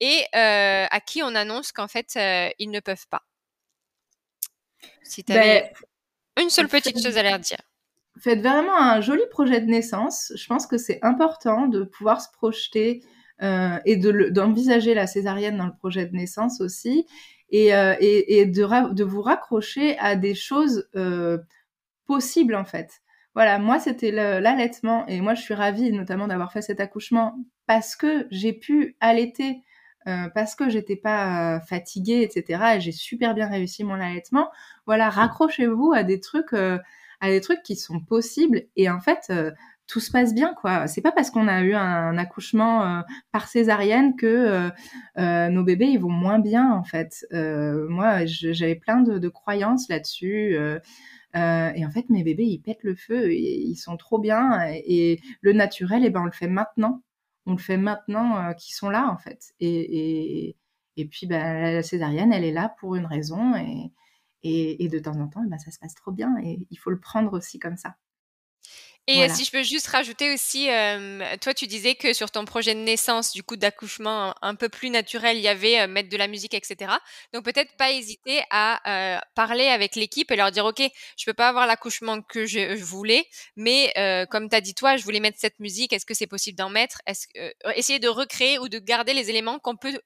Et 0.00 0.24
euh, 0.34 0.86
à 0.90 1.00
qui 1.00 1.22
on 1.22 1.34
annonce 1.34 1.72
qu'en 1.72 1.88
fait, 1.88 2.14
euh, 2.16 2.50
ils 2.58 2.70
ne 2.70 2.80
peuvent 2.80 3.06
pas. 3.08 3.22
Si 5.02 5.24
tu 5.24 5.32
avais 5.32 5.72
ben, 6.36 6.44
une 6.44 6.50
seule 6.50 6.68
petite 6.68 7.02
chose 7.02 7.16
à 7.16 7.22
leur 7.22 7.38
dire. 7.38 7.60
Faites 8.20 8.40
vraiment 8.40 8.78
un 8.78 9.00
joli 9.00 9.22
projet 9.30 9.60
de 9.60 9.66
naissance. 9.66 10.32
Je 10.36 10.46
pense 10.46 10.66
que 10.66 10.78
c'est 10.78 10.98
important 11.02 11.66
de 11.66 11.84
pouvoir 11.84 12.20
se 12.20 12.30
projeter 12.32 13.02
et 13.40 13.96
d'envisager 13.96 14.94
la 14.94 15.08
césarienne 15.08 15.58
dans 15.58 15.66
le 15.66 15.74
projet 15.74 16.06
de 16.06 16.14
naissance 16.14 16.60
aussi, 16.60 17.04
et, 17.50 17.66
et, 17.68 18.46
de, 18.46 18.94
de, 18.94 19.04
vous 19.04 19.20
raccrocher 19.20 19.98
à 19.98 20.14
des 20.14 20.36
choses 20.36 20.88
possibles 22.06 22.54
en 22.54 22.64
fait 22.64 23.02
voilà, 23.34 23.58
moi 23.58 23.78
c'était 23.80 24.10
l'allaitement 24.10 25.06
et 25.06 25.20
moi 25.20 25.34
je 25.34 25.42
suis 25.42 25.54
ravie 25.54 25.92
notamment 25.92 26.28
d'avoir 26.28 26.52
fait 26.52 26.62
cet 26.62 26.80
accouchement 26.80 27.36
parce 27.66 27.96
que 27.96 28.26
j'ai 28.30 28.52
pu 28.52 28.96
allaiter, 29.00 29.62
euh, 30.06 30.28
parce 30.34 30.54
que 30.54 30.68
j'étais 30.68 30.96
pas 30.96 31.56
euh, 31.56 31.60
fatiguée, 31.60 32.22
etc. 32.22 32.76
Et 32.76 32.80
j'ai 32.80 32.92
super 32.92 33.34
bien 33.34 33.48
réussi 33.48 33.84
mon 33.84 33.94
allaitement. 33.94 34.50
Voilà, 34.86 35.08
raccrochez-vous 35.08 35.92
à 35.94 36.02
des 36.02 36.20
trucs, 36.20 36.52
euh, 36.52 36.78
qui 37.64 37.74
sont 37.76 38.00
possibles 38.00 38.64
et 38.76 38.90
en 38.90 39.00
fait, 39.00 39.32
tout 39.86 40.00
se 40.00 40.10
passe 40.10 40.34
bien, 40.34 40.52
quoi. 40.60 40.86
C'est 40.88 41.00
pas 41.00 41.10
parce 41.10 41.30
qu'on 41.30 41.48
a 41.48 41.62
eu 41.62 41.72
un, 41.72 42.18
accouchement 42.18 43.02
par 43.32 43.48
césarienne 43.48 44.14
que 44.14 44.70
nos 45.16 45.64
bébés 45.64 45.96
vont 45.96 46.10
moins 46.10 46.38
bien, 46.38 46.70
en 46.70 46.84
fait. 46.84 47.26
moi, 47.32 48.26
j'avais 48.26 48.74
plein 48.74 49.00
de, 49.00 49.28
croyances 49.30 49.88
là-dessus. 49.88 50.58
Et 51.34 51.84
en 51.84 51.90
fait, 51.90 52.08
mes 52.10 52.22
bébés, 52.22 52.44
ils 52.46 52.60
pètent 52.60 52.84
le 52.84 52.94
feu, 52.94 53.32
ils 53.34 53.76
sont 53.76 53.96
trop 53.96 54.18
bien. 54.18 54.60
Et, 54.72 55.20
le 55.40 55.52
naturel, 55.52 56.04
eh 56.04 56.10
ben, 56.10 56.22
on 56.22 56.24
le 56.24 56.32
fait 56.32 56.48
maintenant. 56.48 57.02
On 57.46 57.52
le 57.52 57.58
fait 57.58 57.76
maintenant 57.76 58.54
qu'ils 58.54 58.74
sont 58.74 58.90
là, 58.90 59.08
en 59.10 59.18
fait. 59.18 59.52
Et, 59.60 60.56
et, 60.96 61.04
puis, 61.06 61.26
ben, 61.26 61.60
la 61.74 61.82
césarienne, 61.82 62.32
elle 62.32 62.44
est 62.44 62.52
là 62.52 62.74
pour 62.78 62.96
une 62.96 63.06
raison. 63.06 63.54
Et, 63.56 63.92
et, 64.84 64.88
de 64.88 64.98
temps 64.98 65.18
en 65.20 65.28
temps, 65.28 65.44
ben, 65.46 65.58
ça 65.58 65.70
se 65.70 65.78
passe 65.78 65.94
trop 65.94 66.12
bien. 66.12 66.36
Et 66.42 66.66
il 66.70 66.78
faut 66.78 66.90
le 66.90 67.00
prendre 67.00 67.32
aussi 67.32 67.58
comme 67.58 67.76
ça. 67.76 67.96
Et 69.06 69.28
si 69.28 69.44
je 69.44 69.50
peux 69.50 69.62
juste 69.62 69.86
rajouter 69.88 70.32
aussi, 70.32 70.66
toi 71.40 71.52
tu 71.54 71.66
disais 71.66 71.94
que 71.94 72.12
sur 72.14 72.30
ton 72.30 72.44
projet 72.44 72.74
de 72.74 72.80
naissance, 72.80 73.32
du 73.32 73.42
coup 73.42 73.56
d'accouchement 73.56 74.34
un 74.40 74.54
peu 74.54 74.68
plus 74.70 74.88
naturel, 74.88 75.36
il 75.36 75.42
y 75.42 75.48
avait 75.48 75.86
mettre 75.86 76.08
de 76.08 76.16
la 76.16 76.26
musique, 76.26 76.54
etc. 76.54 76.90
Donc 77.32 77.44
peut-être 77.44 77.76
pas 77.76 77.92
hésiter 77.92 78.42
à 78.50 79.20
parler 79.34 79.66
avec 79.66 79.94
l'équipe 79.94 80.30
et 80.30 80.36
leur 80.36 80.50
dire, 80.50 80.64
ok, 80.64 80.82
je 81.18 81.24
peux 81.26 81.34
pas 81.34 81.48
avoir 81.48 81.66
l'accouchement 81.66 82.22
que 82.22 82.46
je, 82.46 82.74
voulais, 82.82 83.26
mais 83.56 83.92
comme 84.30 84.48
tu 84.48 84.56
as 84.56 84.60
dit 84.60 84.74
toi, 84.74 84.96
je 84.96 85.04
voulais 85.04 85.20
mettre 85.20 85.38
cette 85.38 85.60
musique, 85.60 85.92
est-ce 85.92 86.06
que 86.06 86.14
c'est 86.14 86.26
possible 86.26 86.56
d'en 86.56 86.70
mettre? 86.70 87.00
Est-ce, 87.06 87.26
Essayer 87.76 87.98
de 87.98 88.08
recréer 88.08 88.58
ou 88.58 88.68
de 88.68 88.78
garder 88.78 89.12
les 89.12 89.28
éléments 89.28 89.58
qu'on 89.58 89.76
peut 89.76 90.00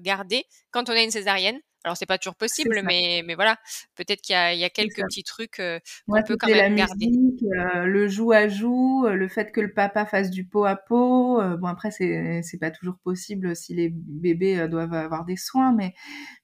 garder 0.00 0.44
quand 0.70 0.88
on 0.88 0.92
a 0.92 1.02
une 1.02 1.10
césarienne? 1.10 1.60
Alors 1.84 1.96
c'est 1.96 2.06
pas 2.06 2.18
toujours 2.18 2.34
possible, 2.34 2.80
mais, 2.82 3.22
mais 3.26 3.34
voilà, 3.34 3.58
peut-être 3.94 4.22
qu'il 4.22 4.34
y, 4.34 4.58
y 4.58 4.64
a, 4.64 4.70
quelques 4.70 5.02
petits 5.02 5.22
trucs 5.22 5.60
euh, 5.60 5.78
qu'on 6.08 6.22
peut 6.22 6.36
quand 6.38 6.48
même 6.48 6.74
la 6.74 6.86
garder. 6.86 7.06
Musique, 7.08 7.44
euh, 7.44 7.84
le 7.84 8.08
joue 8.08 8.32
à 8.32 8.48
joue, 8.48 9.06
euh, 9.06 9.14
le 9.14 9.28
fait 9.28 9.52
que 9.52 9.60
le 9.60 9.72
papa 9.72 10.06
fasse 10.06 10.30
du 10.30 10.46
pot 10.46 10.64
à 10.64 10.76
pot. 10.76 11.42
bon 11.58 11.66
après 11.66 11.90
c'est 11.90 12.42
c'est 12.42 12.58
pas 12.58 12.70
toujours 12.70 12.96
possible 12.98 13.54
si 13.54 13.74
les 13.74 13.90
bébés 13.90 14.66
doivent 14.68 14.94
avoir 14.94 15.24
des 15.26 15.36
soins, 15.36 15.72
mais 15.72 15.94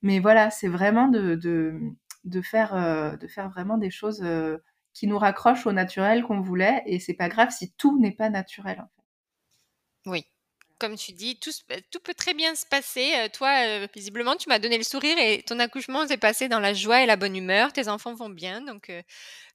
mais 0.03 0.21
voilà 0.21 0.51
c'est 0.51 0.69
vraiment 0.69 1.09
de, 1.09 1.35
de 1.35 1.81
de 2.25 2.43
faire 2.43 3.17
de 3.19 3.27
faire 3.27 3.49
vraiment 3.49 3.79
des 3.79 3.91
choses 3.91 4.23
qui 4.93 5.07
nous 5.07 5.19
raccrochent 5.19 5.67
au 5.67 5.73
naturel 5.73 6.23
qu'on 6.23 6.41
voulait 6.41 6.83
et 6.85 7.01
c'est 7.01 7.15
pas 7.15 7.29
grave 7.29 7.51
si 7.51 7.73
tout 7.73 7.99
n'est 7.99 8.13
pas 8.13 8.29
naturel 8.29 8.81
en 8.81 8.89
fait. 8.89 10.11
Oui, 10.11 10.25
comme 10.81 10.97
tu 10.97 11.13
dis, 11.13 11.37
tout, 11.37 11.51
tout, 11.91 12.01
peut 12.01 12.15
très 12.15 12.33
bien 12.35 12.55
se 12.55 12.65
passer. 12.65 13.13
Euh, 13.17 13.29
toi, 13.29 13.51
euh, 13.67 13.87
visiblement, 13.95 14.35
tu 14.35 14.49
m'as 14.49 14.59
donné 14.59 14.79
le 14.79 14.83
sourire 14.83 15.17
et 15.19 15.43
ton 15.43 15.59
accouchement 15.59 16.09
s'est 16.09 16.17
passé 16.17 16.49
dans 16.49 16.59
la 16.59 16.73
joie 16.73 17.03
et 17.03 17.07
la 17.07 17.17
bonne 17.17 17.37
humeur. 17.37 17.73
Tes 17.73 17.87
enfants 17.89 18.15
vont 18.15 18.31
bien. 18.31 18.63
Donc, 18.63 18.89
euh, 18.89 19.03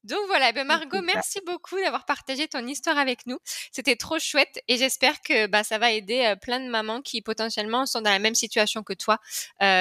donc 0.03 0.19
voilà. 0.27 0.51
Ben 0.51 0.65
Margot, 0.67 1.01
merci 1.01 1.39
beaucoup 1.45 1.77
d'avoir 1.77 2.05
partagé 2.05 2.47
ton 2.47 2.65
histoire 2.67 2.99
avec 2.99 3.25
nous. 3.25 3.39
C'était 3.71 3.95
trop 3.95 4.19
chouette 4.19 4.61
et 4.67 4.77
j'espère 4.77 5.19
que 5.21 5.47
bah, 5.47 5.63
ça 5.63 5.79
va 5.79 5.91
aider 5.91 6.35
plein 6.43 6.59
de 6.59 6.69
mamans 6.69 7.01
qui 7.01 7.23
potentiellement 7.23 7.87
sont 7.87 8.01
dans 8.01 8.11
la 8.11 8.19
même 8.19 8.35
situation 8.35 8.83
que 8.83 8.93
toi, 8.93 9.19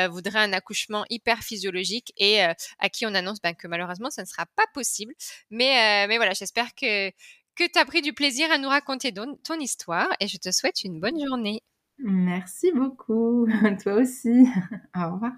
voudraient 0.08 0.40
un 0.40 0.54
accouchement 0.54 1.04
hyper 1.10 1.40
physiologique 1.40 2.14
et 2.16 2.40
à 2.40 2.88
qui 2.90 3.04
on 3.04 3.14
annonce 3.14 3.42
ben, 3.42 3.54
que 3.54 3.68
malheureusement, 3.68 4.08
ça 4.10 4.22
ne 4.22 4.26
sera 4.26 4.46
pas 4.56 4.66
possible. 4.72 5.12
Mais, 5.50 6.06
mais 6.08 6.16
voilà, 6.16 6.32
j'espère 6.32 6.74
que 6.74 7.12
que 7.54 7.70
tu 7.70 7.78
as 7.78 7.84
pris 7.84 8.02
du 8.02 8.12
plaisir 8.12 8.50
à 8.50 8.58
nous 8.58 8.68
raconter 8.68 9.12
ton 9.12 9.58
histoire 9.60 10.08
et 10.20 10.28
je 10.28 10.38
te 10.38 10.50
souhaite 10.50 10.84
une 10.84 11.00
bonne 11.00 11.18
journée. 11.24 11.62
Merci 11.98 12.72
beaucoup. 12.72 13.46
Toi 13.82 13.94
aussi. 13.94 14.46
Au 14.96 15.12
revoir. 15.14 15.32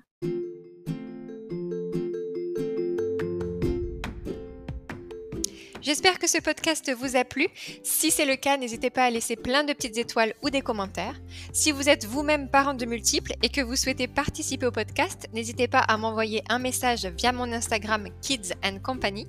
J'espère 5.87 6.19
que 6.19 6.27
ce 6.27 6.39
podcast 6.39 6.93
vous 6.93 7.15
a 7.15 7.23
plu. 7.23 7.47
Si 7.85 8.11
c'est 8.11 8.25
le 8.25 8.35
cas, 8.35 8.57
n'hésitez 8.57 8.91
pas 8.91 9.05
à 9.05 9.11
laisser 9.11 9.37
plein 9.37 9.63
de 9.63 9.73
petites 9.73 9.97
étoiles 9.99 10.35
ou 10.43 10.51
des 10.51 10.61
commentaires. 10.61 11.15
Si 11.53 11.71
vous 11.71 11.89
êtes 11.89 12.07
vous-même 12.07 12.51
parent 12.51 12.75
de 12.75 12.85
multiples 12.87 13.35
et 13.41 13.51
que 13.51 13.61
vous 13.61 13.77
souhaitez 13.77 14.09
participer 14.09 14.67
au 14.67 14.73
podcast, 14.73 15.29
n'hésitez 15.33 15.69
pas 15.69 15.79
à 15.79 15.97
m'envoyer 15.97 16.43
un 16.49 16.59
message 16.59 17.07
via 17.07 17.31
mon 17.31 17.53
Instagram 17.53 18.09
Kids 18.21 18.53
and 18.65 18.81
Company. 18.83 19.29